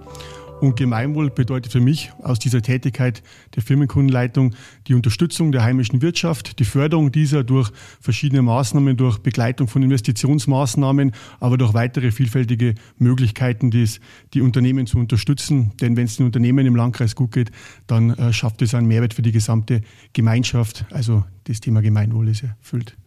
und 0.60 0.76
Gemeinwohl 0.76 1.30
bedeutet 1.30 1.72
für 1.72 1.80
mich 1.80 2.12
aus 2.24 2.40
dieser 2.40 2.62
Tätigkeit 2.62 3.24
der 3.56 3.64
Firmenkundenleitung 3.64 4.54
die 4.88 4.96
Unterstützung 4.96 5.54
der 5.54 5.64
heimischen 5.64 6.02
Wirtschaft, 6.02 6.60
die 6.60 6.66
Förderung 6.66 7.14
dieser 7.14 7.46
durch 7.46 7.72
verschiedene 8.02 8.42
Maßnahmen, 8.42 8.98
durch 8.98 9.20
Begleitung 9.20 9.70
von 9.70 9.82
Investitionsmaßnahmen, 9.82 11.14
aber 11.40 11.58
durch 11.58 11.74
weitere 11.74 12.12
vielfältige 12.12 12.76
Möglichkeiten, 12.98 13.72
dies, 13.72 14.02
die 14.34 14.42
Unternehmen 14.42 14.88
zu 14.88 14.98
unterstützen. 14.98 15.72
Denn 15.80 15.96
wenn 15.96 16.04
es 16.04 16.18
den 16.18 16.26
Unternehmen 16.26 16.66
im 16.66 16.76
Landkreis 16.76 17.16
gut 17.16 17.32
geht, 17.32 17.50
dann 17.88 18.10
äh, 18.10 18.34
schafft 18.34 18.62
es 18.62 18.76
einen 18.76 18.90
Mehrwert 18.90 19.14
für 19.14 19.22
die 19.22 19.32
gesamte 19.32 19.80
Gemeinschaft. 20.12 20.84
Also 20.92 21.24
das 21.46 21.62
Thema 21.62 21.82
Gemeinwohl 21.82 22.28
ist 22.28 22.44
erfüllt. 22.44 22.98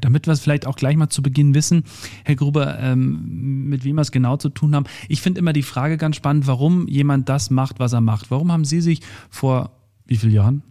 Damit 0.00 0.26
wir 0.26 0.32
es 0.34 0.40
vielleicht 0.40 0.66
auch 0.66 0.76
gleich 0.76 0.94
mal 0.96 1.08
zu 1.08 1.22
Beginn 1.22 1.54
wissen, 1.54 1.84
Herr 2.24 2.36
Gruber, 2.36 2.78
ähm, 2.78 3.68
mit 3.68 3.82
wem 3.84 3.96
wir 3.96 4.02
es 4.02 4.12
genau 4.12 4.36
zu 4.36 4.50
tun 4.50 4.74
haben. 4.74 4.84
Ich 5.08 5.22
finde 5.22 5.38
immer 5.38 5.54
die 5.54 5.62
Frage 5.62 5.96
ganz 5.96 6.16
spannend, 6.16 6.46
warum 6.46 6.86
jemand 6.86 7.30
das 7.30 7.48
macht, 7.48 7.80
was 7.80 7.94
er 7.94 8.02
macht. 8.02 8.30
Warum 8.30 8.52
haben 8.52 8.66
Sie 8.66 8.82
sich 8.82 9.00
vor 9.30 9.70
wie 10.04 10.16
vielen 10.16 10.34
Jahren? 10.34 10.62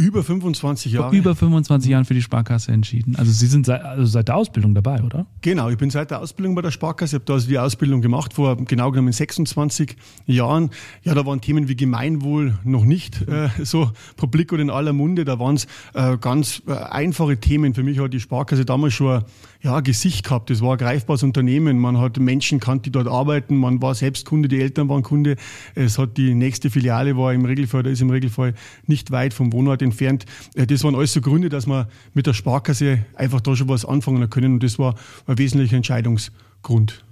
Über 0.00 0.24
25 0.24 0.92
Jahre. 0.92 1.10
Vor 1.10 1.18
über 1.18 1.36
25 1.36 1.90
Jahren 1.90 2.06
für 2.06 2.14
die 2.14 2.22
Sparkasse 2.22 2.72
entschieden. 2.72 3.16
Also 3.16 3.32
Sie 3.32 3.46
sind 3.46 3.66
seit, 3.66 3.82
also 3.82 4.06
seit 4.06 4.28
der 4.28 4.36
Ausbildung 4.36 4.74
dabei, 4.74 5.02
oder? 5.02 5.26
Genau, 5.42 5.68
ich 5.68 5.76
bin 5.76 5.90
seit 5.90 6.10
der 6.10 6.22
Ausbildung 6.22 6.54
bei 6.54 6.62
der 6.62 6.70
Sparkasse. 6.70 7.16
Ich 7.16 7.20
habe 7.20 7.26
da 7.26 7.34
also 7.34 7.46
die 7.46 7.58
Ausbildung 7.58 8.00
gemacht 8.00 8.32
vor 8.32 8.56
genau 8.56 8.92
genommen 8.92 9.12
26 9.12 9.96
Jahren. 10.24 10.70
Ja, 11.02 11.14
da 11.14 11.26
waren 11.26 11.42
Themen 11.42 11.68
wie 11.68 11.76
Gemeinwohl 11.76 12.58
noch 12.64 12.86
nicht 12.86 13.28
äh, 13.28 13.50
so 13.62 13.90
publik 14.16 14.54
oder 14.54 14.62
in 14.62 14.70
aller 14.70 14.94
Munde. 14.94 15.26
Da 15.26 15.38
waren 15.38 15.56
es 15.56 15.66
äh, 15.92 16.16
ganz 16.16 16.62
äh, 16.66 16.72
einfache 16.72 17.36
Themen. 17.36 17.74
Für 17.74 17.82
mich 17.82 17.98
hat 17.98 18.14
die 18.14 18.20
Sparkasse 18.20 18.64
damals 18.64 18.94
schon 18.94 19.22
ja, 19.62 19.80
Gesicht 19.80 20.24
gehabt. 20.24 20.48
Das 20.48 20.62
war 20.62 20.72
ein 20.72 20.78
greifbares 20.78 21.22
Unternehmen. 21.22 21.78
Man 21.78 21.98
hat 21.98 22.18
Menschen 22.18 22.58
kannt, 22.58 22.86
die 22.86 22.90
dort 22.90 23.06
arbeiten. 23.06 23.54
Man 23.54 23.82
war 23.82 23.94
selbst 23.94 24.24
Kunde, 24.24 24.48
die 24.48 24.62
Eltern 24.62 24.88
waren 24.88 25.02
Kunde. 25.02 25.36
Es 25.74 25.98
hat 25.98 26.16
die 26.16 26.34
nächste 26.34 26.70
Filiale 26.70 27.18
war 27.18 27.34
im 27.34 27.44
Regelfall, 27.44 27.82
da 27.82 27.90
ist 27.90 28.00
im 28.00 28.08
Regelfall 28.08 28.54
nicht 28.86 29.10
weit 29.10 29.34
vom 29.34 29.52
Wohnort 29.52 29.82
entfernt. 29.90 30.26
Äh, 30.54 30.66
das 30.66 30.84
waren 30.84 30.94
alles 30.94 31.12
so 31.12 31.20
Gründe, 31.20 31.48
dass 31.48 31.66
man 31.66 31.86
mit 32.14 32.26
der 32.26 32.34
Sparkasse 32.34 33.04
einfach 33.14 33.40
da 33.40 33.56
schon 33.56 33.68
was 33.68 33.84
anfangen 33.84 34.28
können 34.30 34.54
und 34.54 34.62
das 34.62 34.78
war 34.78 34.94
ein 35.26 35.38
wesentlicher 35.38 35.76
Entscheidungsgrund. 35.76 37.04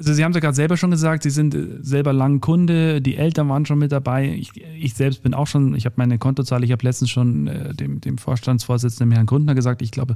Also 0.00 0.14
Sie 0.14 0.24
haben 0.24 0.32
es 0.32 0.36
ja 0.36 0.40
gerade 0.40 0.54
selber 0.54 0.78
schon 0.78 0.90
gesagt, 0.90 1.24
Sie 1.24 1.30
sind 1.30 1.54
äh, 1.54 1.66
selber 1.82 2.14
lang 2.14 2.40
Kunde, 2.40 3.02
die 3.02 3.16
Eltern 3.16 3.50
waren 3.50 3.66
schon 3.66 3.78
mit 3.78 3.92
dabei. 3.92 4.30
Ich, 4.30 4.52
ich 4.56 4.94
selbst 4.94 5.22
bin 5.22 5.34
auch 5.34 5.46
schon, 5.46 5.74
ich 5.74 5.84
habe 5.84 5.96
meine 5.98 6.18
Kontozahl, 6.18 6.64
ich 6.64 6.72
habe 6.72 6.84
letztens 6.84 7.10
schon 7.10 7.46
äh, 7.46 7.74
dem, 7.74 8.00
dem 8.00 8.16
Vorstandsvorsitzenden 8.16 9.14
Herrn 9.14 9.26
Grundner 9.26 9.54
gesagt, 9.54 9.82
ich 9.82 9.90
glaube, 9.90 10.14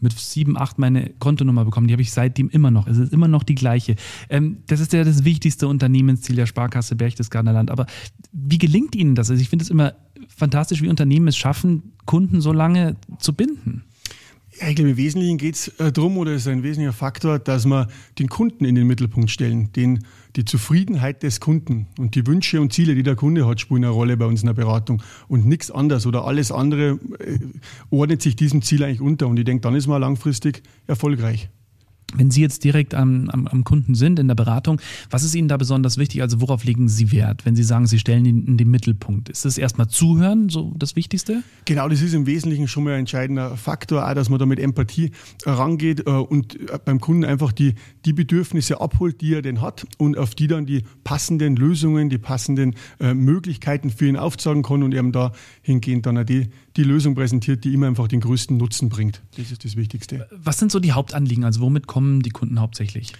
mit 0.00 0.12
sieben, 0.18 0.56
acht 0.56 0.78
meine 0.78 1.10
Kontonummer 1.18 1.64
bekommen. 1.64 1.88
Die 1.88 1.94
habe 1.94 2.02
ich 2.02 2.12
seitdem 2.12 2.48
immer 2.50 2.70
noch. 2.70 2.86
Es 2.86 2.98
ist 2.98 3.12
immer 3.12 3.28
noch 3.28 3.42
die 3.42 3.54
gleiche. 3.54 3.96
Ähm, 4.28 4.58
das 4.66 4.80
ist 4.80 4.92
ja 4.92 5.04
das 5.04 5.24
wichtigste 5.24 5.68
Unternehmensziel 5.68 6.36
der 6.36 6.46
Sparkasse 6.46 6.96
Berchtesgadener 6.96 7.52
Land. 7.52 7.70
Aber 7.70 7.86
wie 8.32 8.58
gelingt 8.58 8.94
Ihnen 8.94 9.14
das? 9.14 9.30
Also 9.30 9.40
ich 9.40 9.48
finde 9.48 9.64
es 9.64 9.70
immer 9.70 9.94
fantastisch, 10.28 10.82
wie 10.82 10.88
Unternehmen 10.88 11.28
es 11.28 11.36
schaffen, 11.36 11.92
Kunden 12.04 12.40
so 12.40 12.52
lange 12.52 12.96
zu 13.18 13.32
binden. 13.32 13.84
Ja, 14.60 14.68
ich 14.68 14.76
glaube, 14.76 14.90
im 14.90 14.96
Wesentlichen 14.96 15.36
geht 15.36 15.54
es 15.54 15.68
äh, 15.78 15.92
darum, 15.92 16.16
oder 16.16 16.32
ist 16.32 16.48
ein 16.48 16.62
wesentlicher 16.62 16.94
Faktor, 16.94 17.38
dass 17.38 17.66
wir 17.66 17.88
den 18.18 18.28
Kunden 18.28 18.64
in 18.64 18.74
den 18.74 18.86
Mittelpunkt 18.86 19.30
stellen. 19.30 19.70
Den, 19.72 20.04
die 20.36 20.44
Zufriedenheit 20.44 21.22
des 21.22 21.40
Kunden 21.40 21.86
und 21.98 22.14
die 22.14 22.26
Wünsche 22.26 22.60
und 22.60 22.72
Ziele, 22.72 22.94
die 22.94 23.02
der 23.02 23.16
Kunde 23.16 23.46
hat, 23.46 23.60
spielen 23.60 23.84
eine 23.84 23.92
Rolle 23.92 24.16
bei 24.16 24.26
uns 24.26 24.42
in 24.42 24.46
der 24.46 24.54
Beratung. 24.54 25.02
Und 25.28 25.46
nichts 25.46 25.70
anderes 25.70 26.06
oder 26.06 26.24
alles 26.24 26.52
andere 26.52 26.98
äh, 27.18 27.38
ordnet 27.90 28.22
sich 28.22 28.36
diesem 28.36 28.62
Ziel 28.62 28.84
eigentlich 28.84 29.00
unter. 29.00 29.28
Und 29.28 29.38
ich 29.38 29.44
denke, 29.44 29.62
dann 29.62 29.74
ist 29.74 29.86
man 29.86 30.00
langfristig 30.00 30.62
erfolgreich. 30.86 31.48
Wenn 32.14 32.30
Sie 32.30 32.40
jetzt 32.40 32.62
direkt 32.62 32.94
am, 32.94 33.28
am, 33.30 33.48
am, 33.48 33.64
Kunden 33.64 33.96
sind 33.96 34.18
in 34.20 34.28
der 34.28 34.36
Beratung, 34.36 34.80
was 35.10 35.24
ist 35.24 35.34
Ihnen 35.34 35.48
da 35.48 35.56
besonders 35.56 35.98
wichtig? 35.98 36.22
Also 36.22 36.40
worauf 36.40 36.64
legen 36.64 36.88
Sie 36.88 37.10
Wert, 37.10 37.44
wenn 37.44 37.56
Sie 37.56 37.64
sagen, 37.64 37.86
Sie 37.86 37.98
stellen 37.98 38.24
ihn 38.24 38.46
in 38.46 38.56
den 38.56 38.70
Mittelpunkt? 38.70 39.28
Ist 39.28 39.44
das 39.44 39.58
erstmal 39.58 39.88
Zuhören 39.88 40.48
so 40.48 40.72
das 40.76 40.94
Wichtigste? 40.94 41.42
Genau, 41.64 41.88
das 41.88 42.02
ist 42.02 42.14
im 42.14 42.26
Wesentlichen 42.26 42.68
schon 42.68 42.84
mal 42.84 42.92
ein 42.92 43.00
entscheidender 43.00 43.56
Faktor, 43.56 44.08
auch 44.08 44.14
dass 44.14 44.30
man 44.30 44.38
da 44.38 44.46
mit 44.46 44.60
Empathie 44.60 45.10
rangeht 45.44 46.06
äh, 46.06 46.10
und 46.10 46.70
äh, 46.70 46.78
beim 46.84 47.00
Kunden 47.00 47.24
einfach 47.24 47.50
die, 47.50 47.74
die 48.04 48.12
Bedürfnisse 48.12 48.80
abholt, 48.80 49.20
die 49.20 49.34
er 49.34 49.42
denn 49.42 49.60
hat 49.60 49.84
und 49.98 50.16
auf 50.16 50.36
die 50.36 50.46
dann 50.46 50.64
die 50.64 50.84
passenden 51.02 51.56
Lösungen, 51.56 52.08
die 52.08 52.18
passenden 52.18 52.76
äh, 53.00 53.14
Möglichkeiten 53.14 53.90
für 53.90 54.06
ihn 54.06 54.16
aufzeigen 54.16 54.62
kann 54.62 54.84
und 54.84 54.94
eben 54.94 55.10
da 55.10 55.32
hingehend 55.62 56.06
dann 56.06 56.18
auch 56.18 56.24
die, 56.24 56.48
die 56.76 56.82
Lösung 56.82 57.14
präsentiert, 57.14 57.64
die 57.64 57.72
ihm 57.72 57.82
einfach 57.82 58.08
den 58.08 58.20
größten 58.20 58.56
Nutzen 58.56 58.88
bringt. 58.88 59.22
Das 59.36 59.50
ist 59.50 59.64
das 59.64 59.76
Wichtigste. 59.76 60.28
Was 60.30 60.58
sind 60.58 60.70
so 60.70 60.78
die 60.78 60.92
Hauptanliegen? 60.92 61.44
Also 61.44 61.60
womit 61.60 61.86
kommen 61.86 62.20
die 62.20 62.30
Kunden 62.30 62.60
hauptsächlich? 62.60 63.12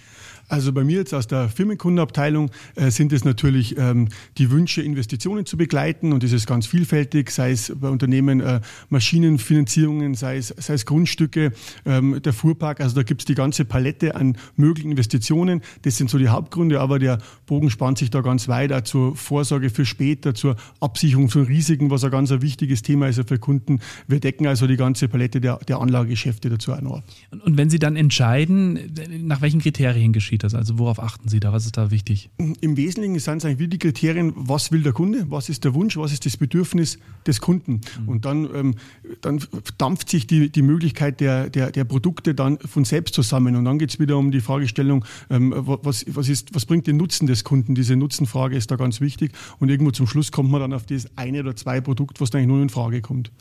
Also 0.49 0.71
bei 0.71 0.83
mir 0.83 0.97
jetzt 0.97 1.13
aus 1.13 1.27
der 1.27 1.49
Firmenkundenabteilung 1.49 2.51
äh, 2.75 2.89
sind 2.89 3.11
es 3.11 3.25
natürlich 3.25 3.77
ähm, 3.77 4.07
die 4.37 4.49
Wünsche, 4.49 4.81
Investitionen 4.81 5.45
zu 5.45 5.57
begleiten 5.57 6.13
und 6.13 6.23
das 6.23 6.31
ist 6.31 6.47
ganz 6.47 6.67
vielfältig, 6.67 7.31
sei 7.31 7.51
es 7.51 7.73
bei 7.75 7.89
Unternehmen 7.89 8.39
äh, 8.39 8.61
Maschinenfinanzierungen, 8.89 10.15
sei 10.15 10.37
es, 10.37 10.53
sei 10.57 10.73
es 10.73 10.85
Grundstücke, 10.85 11.51
ähm, 11.85 12.21
der 12.23 12.31
Fuhrpark, 12.31 12.79
also 12.79 12.95
da 12.95 13.03
gibt 13.03 13.21
es 13.21 13.25
die 13.25 13.35
ganze 13.35 13.65
Palette 13.65 14.15
an 14.15 14.37
möglichen 14.55 14.91
Investitionen. 14.91 15.61
Das 15.81 15.97
sind 15.97 16.09
so 16.09 16.17
die 16.17 16.29
Hauptgründe, 16.29 16.79
aber 16.79 16.97
der 16.99 17.17
Bogen 17.45 17.69
spannt 17.69 17.97
sich 17.97 18.09
da 18.09 18.21
ganz 18.21 18.47
weit, 18.47 18.71
auch 18.71 18.81
zur 18.81 19.15
Vorsorge 19.15 19.69
für 19.69 19.85
später, 19.85 20.33
zur 20.33 20.55
Absicherung 20.79 21.29
von 21.29 21.43
Risiken, 21.43 21.91
was 21.91 22.05
ein 22.05 22.11
ganz 22.11 22.31
ein 22.31 22.41
wichtiges 22.41 22.81
Thema 22.83 23.07
ist 23.07 23.21
für 23.27 23.37
Kunden. 23.37 23.79
Wir 24.07 24.21
decken 24.21 24.47
also 24.47 24.67
die 24.67 24.77
ganze 24.77 25.09
Palette 25.09 25.41
der, 25.41 25.57
der 25.67 25.79
Anlagegeschäfte 25.79 26.49
dazu 26.49 26.71
auch 26.71 26.81
noch 26.81 26.97
ab. 26.99 27.03
Und, 27.31 27.43
und 27.43 27.57
wenn 27.57 27.69
Sie 27.69 27.79
dann 27.79 27.97
entscheiden, 27.97 28.93
nach 29.23 29.41
welchen 29.41 29.59
Kriterien 29.59 30.13
geschieht 30.13 30.36
geschieht 30.37 30.43
das? 30.43 30.55
Also 30.55 30.77
worauf 30.79 30.99
achten 31.01 31.29
Sie 31.29 31.39
da? 31.39 31.51
Was 31.53 31.65
ist 31.65 31.77
da 31.77 31.91
wichtig? 31.91 32.29
Im 32.37 32.77
Wesentlichen 32.77 33.19
sind 33.19 33.37
es 33.37 33.45
eigentlich 33.45 33.59
wie 33.59 33.67
die 33.67 33.79
Kriterien, 33.79 34.33
was 34.35 34.71
will 34.71 34.83
der 34.83 34.93
Kunde, 34.93 35.25
was 35.29 35.49
ist 35.49 35.63
der 35.63 35.73
Wunsch, 35.73 35.97
was 35.97 36.11
ist 36.11 36.25
das 36.25 36.37
Bedürfnis 36.37 36.99
des 37.25 37.41
Kunden. 37.41 37.81
Mhm. 38.01 38.09
Und 38.09 38.25
dann, 38.25 38.47
ähm, 38.53 38.75
dann 39.21 39.41
dampft 39.77 40.09
sich 40.09 40.27
die, 40.27 40.49
die 40.49 40.61
Möglichkeit 40.61 41.19
der, 41.19 41.49
der, 41.49 41.71
der 41.71 41.83
Produkte 41.83 42.33
dann 42.33 42.59
von 42.59 42.85
selbst 42.85 43.15
zusammen. 43.15 43.55
Und 43.55 43.65
dann 43.65 43.79
geht 43.79 43.91
es 43.91 43.99
wieder 43.99 44.17
um 44.17 44.31
die 44.31 44.41
Fragestellung, 44.41 45.05
ähm, 45.29 45.53
was, 45.55 46.05
was, 46.07 46.29
ist, 46.29 46.53
was 46.53 46.65
bringt 46.65 46.87
den 46.87 46.97
Nutzen 46.97 47.27
des 47.27 47.43
Kunden? 47.43 47.75
Diese 47.75 47.95
Nutzenfrage 47.95 48.55
ist 48.55 48.71
da 48.71 48.75
ganz 48.75 49.01
wichtig. 49.01 49.31
Und 49.59 49.69
irgendwo 49.69 49.91
zum 49.91 50.07
Schluss 50.07 50.31
kommt 50.31 50.51
man 50.51 50.61
dann 50.61 50.73
auf 50.73 50.85
das 50.85 51.07
eine 51.15 51.41
oder 51.41 51.55
zwei 51.55 51.81
Produkt, 51.81 52.21
was 52.21 52.29
da 52.29 52.37
eigentlich 52.37 52.47
nur 52.47 52.61
in 52.61 52.69
Frage 52.69 53.01
kommt. 53.01 53.31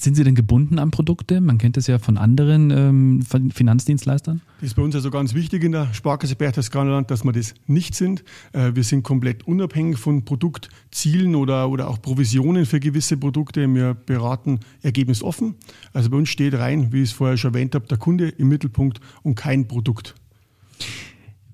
Sind 0.00 0.14
Sie 0.14 0.22
denn 0.22 0.36
gebunden 0.36 0.78
an 0.78 0.92
Produkte? 0.92 1.40
Man 1.40 1.58
kennt 1.58 1.76
es 1.76 1.88
ja 1.88 1.98
von 1.98 2.18
anderen 2.18 2.70
ähm, 2.70 3.50
Finanzdienstleistern. 3.50 4.40
Das 4.60 4.70
ist 4.70 4.76
bei 4.76 4.82
uns 4.82 4.94
also 4.94 5.10
ganz 5.10 5.34
wichtig 5.34 5.64
in 5.64 5.72
der 5.72 5.92
Sparkasse 5.92 6.36
Berchtesgadenland, 6.36 7.10
dass 7.10 7.24
wir 7.24 7.32
das 7.32 7.54
nicht 7.66 7.96
sind. 7.96 8.22
Äh, 8.52 8.76
wir 8.76 8.84
sind 8.84 9.02
komplett 9.02 9.48
unabhängig 9.48 9.98
von 9.98 10.24
Produktzielen 10.24 11.34
oder, 11.34 11.68
oder 11.68 11.88
auch 11.88 12.00
Provisionen 12.00 12.64
für 12.64 12.78
gewisse 12.78 13.16
Produkte. 13.16 13.66
Wir 13.74 13.94
beraten 13.94 14.60
ergebnisoffen. 14.82 15.56
Also 15.92 16.10
bei 16.10 16.16
uns 16.18 16.28
steht 16.28 16.54
rein, 16.54 16.92
wie 16.92 17.02
ich 17.02 17.10
es 17.10 17.12
vorher 17.12 17.36
schon 17.36 17.54
erwähnt 17.54 17.74
habe, 17.74 17.88
der 17.88 17.98
Kunde 17.98 18.28
im 18.28 18.48
Mittelpunkt 18.48 19.00
und 19.24 19.34
kein 19.34 19.66
Produkt. 19.66 20.14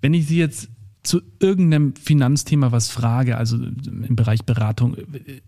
Wenn 0.03 0.13
ich 0.13 0.27
Sie 0.27 0.37
jetzt 0.37 0.69
zu 1.03 1.23
irgendeinem 1.41 1.95
Finanzthema 1.97 2.73
was 2.73 2.91
frage, 2.91 3.39
also 3.39 3.57
im 3.57 4.17
Bereich 4.17 4.45
Beratung, 4.45 4.99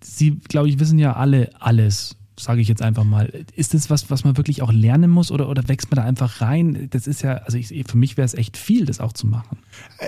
Sie, 0.02 0.38
glaube 0.48 0.70
ich, 0.70 0.80
wissen 0.80 0.98
ja 0.98 1.12
alle 1.12 1.50
alles 1.60 2.16
sage 2.38 2.60
ich 2.60 2.68
jetzt 2.68 2.82
einfach 2.82 3.04
mal. 3.04 3.32
Ist 3.54 3.74
das 3.74 3.88
was, 3.88 4.10
was 4.10 4.24
man 4.24 4.36
wirklich 4.36 4.62
auch 4.62 4.72
lernen 4.72 5.10
muss 5.10 5.30
oder, 5.30 5.48
oder 5.48 5.66
wächst 5.68 5.90
man 5.90 5.96
da 5.96 6.04
einfach 6.04 6.40
rein? 6.40 6.88
Das 6.90 7.06
ist 7.06 7.22
ja, 7.22 7.34
also 7.34 7.56
ich, 7.56 7.68
für 7.86 7.96
mich 7.96 8.16
wäre 8.16 8.26
es 8.26 8.34
echt 8.34 8.56
viel, 8.56 8.84
das 8.84 9.00
auch 9.00 9.12
zu 9.12 9.26
machen. 9.26 9.58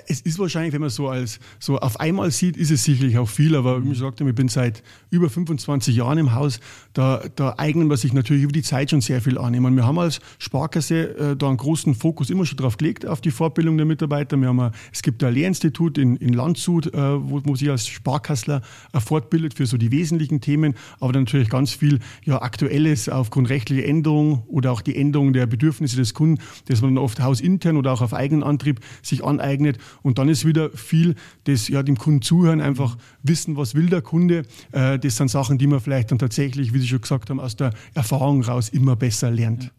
Es 0.06 0.20
ist 0.20 0.38
wahrscheinlich, 0.38 0.72
wenn 0.74 0.80
man 0.80 0.90
so 0.90 1.08
als 1.08 1.40
so 1.58 1.78
auf 1.78 2.00
einmal 2.00 2.30
sieht, 2.30 2.56
ist 2.56 2.70
es 2.70 2.84
sicherlich 2.84 3.18
auch 3.18 3.28
viel, 3.28 3.56
aber 3.56 3.82
wie 3.84 3.90
gesagt, 3.90 4.20
ich 4.20 4.34
bin 4.34 4.48
seit 4.48 4.82
über 5.10 5.30
25 5.30 5.96
Jahren 5.96 6.18
im 6.18 6.34
Haus, 6.34 6.60
da, 6.92 7.22
da 7.36 7.54
eignen 7.56 7.88
wir 7.88 7.96
sich 7.96 8.12
natürlich 8.12 8.42
über 8.42 8.52
die 8.52 8.62
Zeit 8.62 8.90
schon 8.90 9.00
sehr 9.00 9.22
viel 9.22 9.38
an. 9.38 9.54
Ich 9.54 9.60
meine, 9.60 9.76
wir 9.76 9.86
haben 9.86 9.98
als 9.98 10.20
Sparkasse 10.38 11.16
äh, 11.16 11.36
da 11.36 11.48
einen 11.48 11.56
großen 11.56 11.94
Fokus 11.94 12.30
immer 12.30 12.44
schon 12.44 12.58
drauf 12.58 12.76
gelegt, 12.76 13.06
auf 13.06 13.20
die 13.20 13.30
Fortbildung 13.30 13.76
der 13.76 13.86
Mitarbeiter. 13.86 14.36
Wir 14.36 14.48
haben, 14.48 14.72
es 14.92 15.02
gibt 15.02 15.24
ein 15.24 15.32
Lehrinstitut 15.32 15.96
in, 15.96 16.16
in 16.16 16.32
Landshut, 16.34 16.92
äh, 16.92 16.92
wo, 16.92 17.40
wo 17.44 17.56
sich 17.56 17.70
als 17.70 17.86
Sparkassler 17.86 18.62
äh, 18.92 19.00
fortbildet 19.00 19.54
für 19.54 19.66
so 19.66 19.76
die 19.76 19.90
wesentlichen 19.90 20.40
Themen, 20.40 20.74
aber 21.00 21.12
dann 21.12 21.24
natürlich 21.24 21.48
ganz 21.48 21.72
viel 21.72 22.00
ja, 22.24 22.40
Aktuelles 22.42 23.08
aufgrund 23.08 23.48
rechtlicher 23.48 23.84
Änderungen 23.84 24.42
oder 24.46 24.72
auch 24.72 24.80
die 24.80 24.96
Änderung 24.96 25.32
der 25.32 25.46
Bedürfnisse 25.46 25.96
des 25.96 26.14
Kunden, 26.14 26.42
das 26.66 26.80
man 26.80 26.94
dann 26.94 27.04
oft 27.04 27.20
hausintern 27.20 27.76
oder 27.76 27.92
auch 27.92 28.02
auf 28.02 28.14
eigenen 28.14 28.42
Antrieb 28.42 28.80
sich 29.02 29.24
aneignet. 29.24 29.78
Und 30.02 30.18
dann 30.18 30.28
ist 30.28 30.44
wieder 30.44 30.70
viel 30.70 31.14
das 31.44 31.68
ja, 31.68 31.82
dem 31.82 31.96
Kunden 31.96 32.22
zuhören, 32.22 32.60
einfach 32.60 32.96
wissen, 33.22 33.56
was 33.56 33.74
will 33.74 33.86
der 33.86 34.02
Kunde. 34.02 34.44
Äh, 34.72 34.98
das 34.98 35.16
sind 35.16 35.30
Sachen, 35.30 35.58
die 35.58 35.66
man 35.66 35.80
vielleicht 35.80 36.10
dann 36.10 36.18
tatsächlich, 36.18 36.72
wie 36.72 36.78
Sie 36.78 36.88
schon 36.88 37.00
gesagt 37.00 37.30
haben, 37.30 37.40
aus 37.40 37.56
der 37.56 37.72
Erfahrung 37.94 38.42
raus 38.42 38.68
immer 38.68 38.96
besser 38.96 39.30
lernt. 39.30 39.72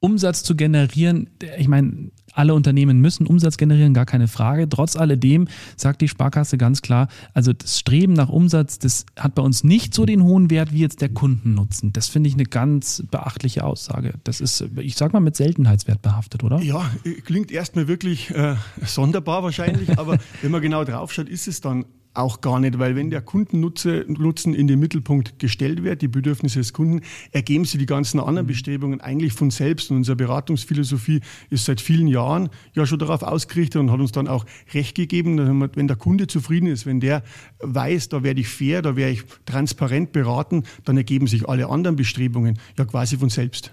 Umsatz 0.00 0.42
zu 0.42 0.56
generieren, 0.56 1.30
ich 1.58 1.68
meine, 1.68 2.10
alle 2.32 2.54
Unternehmen 2.54 3.00
müssen 3.00 3.26
Umsatz 3.26 3.56
generieren, 3.56 3.94
gar 3.94 4.06
keine 4.06 4.28
Frage. 4.28 4.68
Trotz 4.68 4.96
alledem 4.96 5.48
sagt 5.76 6.00
die 6.00 6.08
Sparkasse 6.08 6.58
ganz 6.58 6.82
klar, 6.82 7.08
also 7.34 7.52
das 7.52 7.78
Streben 7.78 8.12
nach 8.12 8.28
Umsatz, 8.28 8.78
das 8.78 9.06
hat 9.18 9.34
bei 9.34 9.42
uns 9.42 9.64
nicht 9.64 9.94
so 9.94 10.04
den 10.04 10.22
hohen 10.22 10.50
Wert 10.50 10.72
wie 10.72 10.78
jetzt 10.78 11.00
der 11.00 11.08
Kundennutzen. 11.08 11.92
Das 11.92 12.08
finde 12.08 12.28
ich 12.28 12.34
eine 12.34 12.44
ganz 12.44 13.02
beachtliche 13.10 13.64
Aussage. 13.64 14.14
Das 14.24 14.40
ist, 14.40 14.64
ich 14.76 14.96
sag 14.96 15.12
mal, 15.12 15.20
mit 15.20 15.36
Seltenheitswert 15.36 16.02
behaftet, 16.02 16.44
oder? 16.44 16.60
Ja, 16.60 16.90
klingt 17.24 17.50
erstmal 17.50 17.88
wirklich 17.88 18.30
äh, 18.30 18.56
sonderbar 18.84 19.42
wahrscheinlich, 19.42 19.98
aber 19.98 20.18
wenn 20.42 20.50
man 20.50 20.62
genau 20.62 20.84
draufschaut, 20.84 21.28
ist 21.28 21.48
es 21.48 21.60
dann 21.60 21.84
auch 22.14 22.40
gar 22.40 22.60
nicht, 22.60 22.78
weil 22.78 22.96
wenn 22.96 23.10
der 23.10 23.22
Kundennutzen 23.22 24.54
in 24.54 24.66
den 24.66 24.78
Mittelpunkt 24.78 25.38
gestellt 25.38 25.82
wird, 25.82 26.02
die 26.02 26.08
Bedürfnisse 26.08 26.58
des 26.58 26.72
Kunden, 26.72 27.00
ergeben 27.30 27.64
sich 27.64 27.78
die 27.78 27.86
ganzen 27.86 28.20
anderen 28.20 28.46
mhm. 28.46 28.48
Bestrebungen 28.48 29.00
eigentlich 29.00 29.32
von 29.32 29.50
selbst. 29.50 29.90
Und 29.90 29.98
unsere 29.98 30.16
Beratungsphilosophie 30.16 31.20
ist 31.50 31.64
seit 31.64 31.80
vielen 31.80 32.06
Jahren 32.06 32.50
ja 32.74 32.86
schon 32.86 32.98
darauf 32.98 33.22
ausgerichtet 33.22 33.80
und 33.80 33.90
hat 33.90 34.00
uns 34.00 34.12
dann 34.12 34.28
auch 34.28 34.44
recht 34.74 34.94
gegeben, 34.94 35.70
wenn 35.74 35.88
der 35.88 35.96
Kunde 35.96 36.26
zufrieden 36.26 36.66
ist, 36.66 36.86
wenn 36.86 37.00
der 37.00 37.22
weiß, 37.60 38.10
da 38.10 38.22
werde 38.22 38.40
ich 38.40 38.48
fair, 38.48 38.82
da 38.82 38.96
werde 38.96 39.12
ich 39.12 39.24
transparent 39.46 40.12
beraten, 40.12 40.64
dann 40.84 40.96
ergeben 40.96 41.26
sich 41.26 41.48
alle 41.48 41.68
anderen 41.68 41.96
Bestrebungen 41.96 42.58
ja 42.78 42.84
quasi 42.84 43.16
von 43.16 43.30
selbst. 43.30 43.72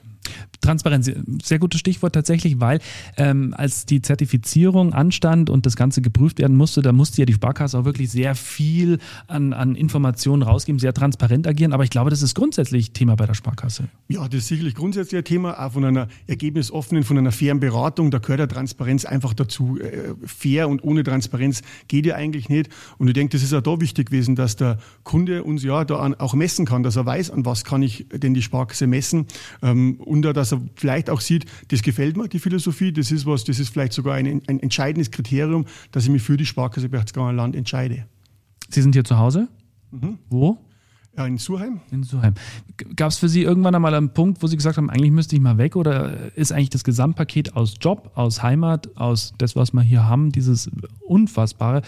Transparenz, 0.61 1.09
sehr 1.43 1.59
gutes 1.59 1.79
Stichwort 1.79 2.13
tatsächlich, 2.13 2.59
weil 2.59 2.79
ähm, 3.17 3.53
als 3.57 3.85
die 3.85 4.01
Zertifizierung 4.01 4.93
anstand 4.93 5.49
und 5.49 5.65
das 5.65 5.75
Ganze 5.75 6.01
geprüft 6.01 6.39
werden 6.39 6.57
musste, 6.57 6.81
da 6.81 6.91
musste 6.91 7.21
ja 7.21 7.25
die 7.25 7.33
Sparkasse 7.33 7.79
auch 7.79 7.85
wirklich 7.85 8.11
sehr 8.11 8.35
viel 8.35 8.99
an, 9.27 9.53
an 9.53 9.75
Informationen 9.75 10.41
rausgeben, 10.41 10.79
sehr 10.79 10.93
transparent 10.93 11.47
agieren. 11.47 11.73
Aber 11.73 11.83
ich 11.83 11.89
glaube, 11.89 12.09
das 12.09 12.21
ist 12.21 12.35
grundsätzlich 12.35 12.91
Thema 12.91 13.15
bei 13.15 13.25
der 13.25 13.33
Sparkasse. 13.33 13.85
Ja, 14.09 14.27
das 14.27 14.39
ist 14.41 14.47
sicherlich 14.47 14.75
grundsätzlich 14.75 15.19
ein 15.19 15.25
Thema, 15.25 15.65
auch 15.65 15.71
von 15.71 15.85
einer 15.85 16.07
ergebnisoffenen, 16.27 17.03
von 17.03 17.17
einer 17.17 17.31
fairen 17.31 17.59
Beratung. 17.59 18.11
Da 18.11 18.19
gehört 18.19 18.39
ja 18.39 18.47
Transparenz 18.47 19.05
einfach 19.05 19.33
dazu. 19.33 19.79
Äh, 19.79 20.15
fair 20.25 20.67
und 20.67 20.83
ohne 20.83 21.03
Transparenz 21.03 21.61
geht 21.87 22.05
ja 22.05 22.15
eigentlich 22.15 22.49
nicht. 22.49 22.69
Und 22.97 23.07
ich 23.07 23.13
denke, 23.13 23.31
das 23.33 23.43
ist 23.43 23.53
auch 23.53 23.61
da 23.61 23.79
wichtig 23.79 24.07
gewesen, 24.07 24.35
dass 24.35 24.55
der 24.55 24.77
Kunde 25.03 25.43
uns 25.43 25.63
ja 25.63 25.85
da 25.85 26.13
auch 26.17 26.33
messen 26.33 26.65
kann, 26.65 26.83
dass 26.83 26.95
er 26.95 27.05
weiß, 27.05 27.31
an 27.31 27.45
was 27.45 27.63
kann 27.63 27.81
ich 27.81 28.07
denn 28.11 28.33
die 28.33 28.41
Sparkasse 28.41 28.87
messen. 28.87 29.27
Ähm, 29.61 29.99
und 29.99 30.23
dass 30.23 30.48
er 30.51 30.61
vielleicht 30.75 31.09
auch 31.09 31.21
sieht, 31.21 31.45
das 31.69 31.81
gefällt 31.81 32.17
mir, 32.17 32.27
die 32.27 32.39
Philosophie, 32.39 32.91
das 32.91 33.11
ist 33.11 33.25
was, 33.25 33.43
das 33.43 33.59
ist 33.59 33.69
vielleicht 33.69 33.93
sogar 33.93 34.15
ein, 34.15 34.41
ein 34.47 34.59
entscheidendes 34.59 35.11
Kriterium, 35.11 35.65
dass 35.91 36.03
ich 36.03 36.09
mich 36.09 36.21
für 36.21 36.37
die 36.37 36.45
Sparkasse 36.45 36.89
Berchtesgadener 36.89 37.33
Land 37.33 37.55
entscheide. 37.55 38.05
Sie 38.69 38.81
sind 38.81 38.93
hier 38.93 39.03
zu 39.03 39.17
Hause? 39.17 39.47
Mhm. 39.91 40.19
Wo? 40.29 40.57
Ja, 41.17 41.25
in 41.25 41.37
Surheim. 41.37 41.81
In 41.91 42.03
Surheim. 42.03 42.35
Gab 42.95 43.09
es 43.09 43.17
für 43.17 43.27
Sie 43.27 43.41
irgendwann 43.41 43.75
einmal 43.75 43.93
einen 43.93 44.13
Punkt, 44.13 44.41
wo 44.41 44.47
Sie 44.47 44.55
gesagt 44.55 44.77
haben, 44.77 44.89
eigentlich 44.89 45.11
müsste 45.11 45.35
ich 45.35 45.41
mal 45.41 45.57
weg 45.57 45.75
oder 45.75 46.35
ist 46.37 46.51
eigentlich 46.51 46.69
das 46.69 46.83
Gesamtpaket 46.83 47.55
aus 47.55 47.75
Job, 47.81 48.11
aus 48.15 48.41
Heimat, 48.41 48.95
aus 48.95 49.33
das, 49.37 49.55
was 49.55 49.73
wir 49.73 49.81
hier 49.81 50.05
haben, 50.05 50.31
dieses 50.31 50.69
Unfassbare, 51.01 51.81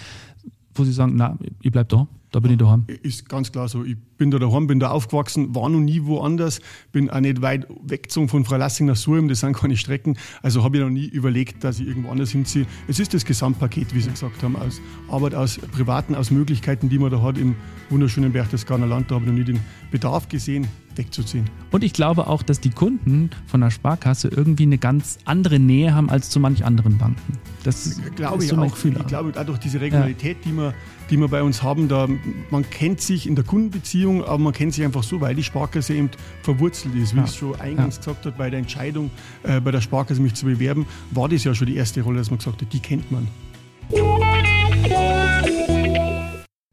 wo 0.73 0.83
Sie 0.83 0.91
sagen, 0.91 1.13
na, 1.15 1.37
ihr 1.61 1.71
bleibt 1.71 1.93
da? 1.93 2.07
Da 2.31 2.39
bin 2.39 2.51
ich 2.51 2.57
daheim. 2.57 2.85
Ist 3.03 3.27
ganz 3.27 3.51
klar 3.51 3.67
so. 3.67 3.83
Ich 3.83 3.97
bin 4.21 4.29
da 4.29 4.37
daheim, 4.37 4.67
bin 4.67 4.79
da 4.79 4.91
aufgewachsen, 4.91 5.55
war 5.55 5.67
noch 5.67 5.79
nie 5.79 6.05
woanders, 6.05 6.61
bin 6.91 7.09
auch 7.09 7.21
nicht 7.21 7.41
weit 7.41 7.65
weggezogen 7.83 8.29
von 8.29 8.45
Freilassing 8.45 8.85
nach 8.85 8.95
Surheim, 8.95 9.27
das 9.27 9.39
sind 9.39 9.53
keine 9.53 9.75
Strecken. 9.75 10.15
Also 10.43 10.63
habe 10.63 10.77
ich 10.77 10.83
noch 10.83 10.91
nie 10.91 11.07
überlegt, 11.07 11.63
dass 11.63 11.79
ich 11.79 11.87
irgendwo 11.87 12.11
anders 12.11 12.29
hinziehe. 12.29 12.67
Es 12.87 12.99
ist 12.99 13.15
das 13.15 13.25
Gesamtpaket, 13.25 13.95
wie 13.95 13.99
Sie 13.99 14.11
gesagt 14.11 14.43
haben, 14.43 14.55
aus 14.55 14.79
Arbeit, 15.09 15.33
aus 15.33 15.57
Privaten, 15.57 16.13
aus 16.13 16.29
Möglichkeiten, 16.29 16.87
die 16.87 16.99
man 16.99 17.09
da 17.09 17.19
hat 17.23 17.39
im 17.39 17.55
wunderschönen 17.89 18.31
Berchtesgadener 18.31 18.85
Land. 18.85 19.09
Da 19.09 19.15
habe 19.15 19.25
ich 19.25 19.31
noch 19.31 19.37
nie 19.39 19.43
den 19.43 19.59
Bedarf 19.89 20.29
gesehen, 20.29 20.67
wegzuziehen. 20.95 21.49
Und 21.71 21.83
ich 21.83 21.93
glaube 21.93 22.27
auch, 22.27 22.43
dass 22.43 22.59
die 22.59 22.69
Kunden 22.69 23.29
von 23.47 23.61
der 23.61 23.71
Sparkasse 23.71 24.27
irgendwie 24.27 24.63
eine 24.63 24.77
ganz 24.77 25.19
andere 25.25 25.59
Nähe 25.59 25.93
haben 25.93 26.09
als 26.09 26.29
zu 26.29 26.39
manch 26.39 26.65
anderen 26.65 26.97
Banken. 26.97 27.39
Das 27.63 27.99
glaube 28.15 28.43
ich 28.43 28.49
so 28.49 28.57
auch. 28.57 28.75
Ich 28.85 29.07
glaube, 29.07 29.31
dadurch 29.33 29.59
diese 29.59 29.81
Regionalität, 29.81 30.37
ja. 30.45 30.51
die, 30.51 30.57
wir, 30.57 30.73
die 31.09 31.17
wir 31.17 31.27
bei 31.27 31.43
uns 31.43 31.63
haben, 31.63 31.87
da, 31.87 32.07
man 32.49 32.69
kennt 32.69 33.01
sich 33.01 33.27
in 33.27 33.35
der 33.35 33.45
Kundenbeziehung, 33.45 34.10
aber 34.19 34.37
man 34.37 34.53
kennt 34.53 34.73
sich 34.73 34.83
einfach 34.83 35.03
so, 35.03 35.21
weil 35.21 35.35
die 35.35 35.43
Sparkasse 35.43 35.93
eben 35.93 36.09
verwurzelt 36.43 36.95
ist. 36.95 37.13
Wie 37.13 37.19
ja. 37.19 37.23
es 37.23 37.35
schon 37.35 37.59
eingangs 37.59 37.95
ja. 37.95 38.01
gesagt 38.01 38.25
hat, 38.25 38.37
bei 38.37 38.49
der 38.49 38.59
Entscheidung, 38.59 39.09
äh, 39.43 39.61
bei 39.61 39.71
der 39.71 39.81
Sparkasse 39.81 40.21
mich 40.21 40.33
zu 40.33 40.45
bewerben, 40.45 40.85
war 41.11 41.29
das 41.29 41.43
ja 41.43 41.55
schon 41.55 41.67
die 41.67 41.75
erste 41.75 42.01
Rolle, 42.01 42.17
dass 42.17 42.29
man 42.29 42.39
gesagt 42.39 42.61
hat, 42.61 42.73
die 42.73 42.79
kennt 42.79 43.11
man. 43.11 43.27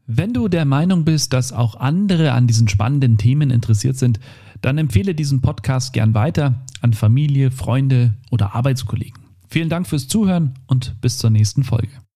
Wenn 0.07 0.33
du 0.33 0.47
der 0.47 0.65
Meinung 0.65 1.05
bist, 1.05 1.33
dass 1.33 1.53
auch 1.53 1.75
andere 1.75 2.33
an 2.33 2.47
diesen 2.47 2.67
spannenden 2.67 3.17
Themen 3.17 3.51
interessiert 3.51 3.97
sind, 3.97 4.19
dann 4.61 4.77
empfehle 4.77 5.15
diesen 5.15 5.41
Podcast 5.41 5.93
gern 5.93 6.13
weiter 6.13 6.65
an 6.81 6.93
Familie, 6.93 7.51
Freunde 7.51 8.15
oder 8.31 8.55
Arbeitskollegen. 8.55 9.23
Vielen 9.47 9.69
Dank 9.69 9.87
fürs 9.87 10.07
Zuhören 10.07 10.55
und 10.67 10.99
bis 11.01 11.17
zur 11.17 11.29
nächsten 11.29 11.63
Folge. 11.63 11.91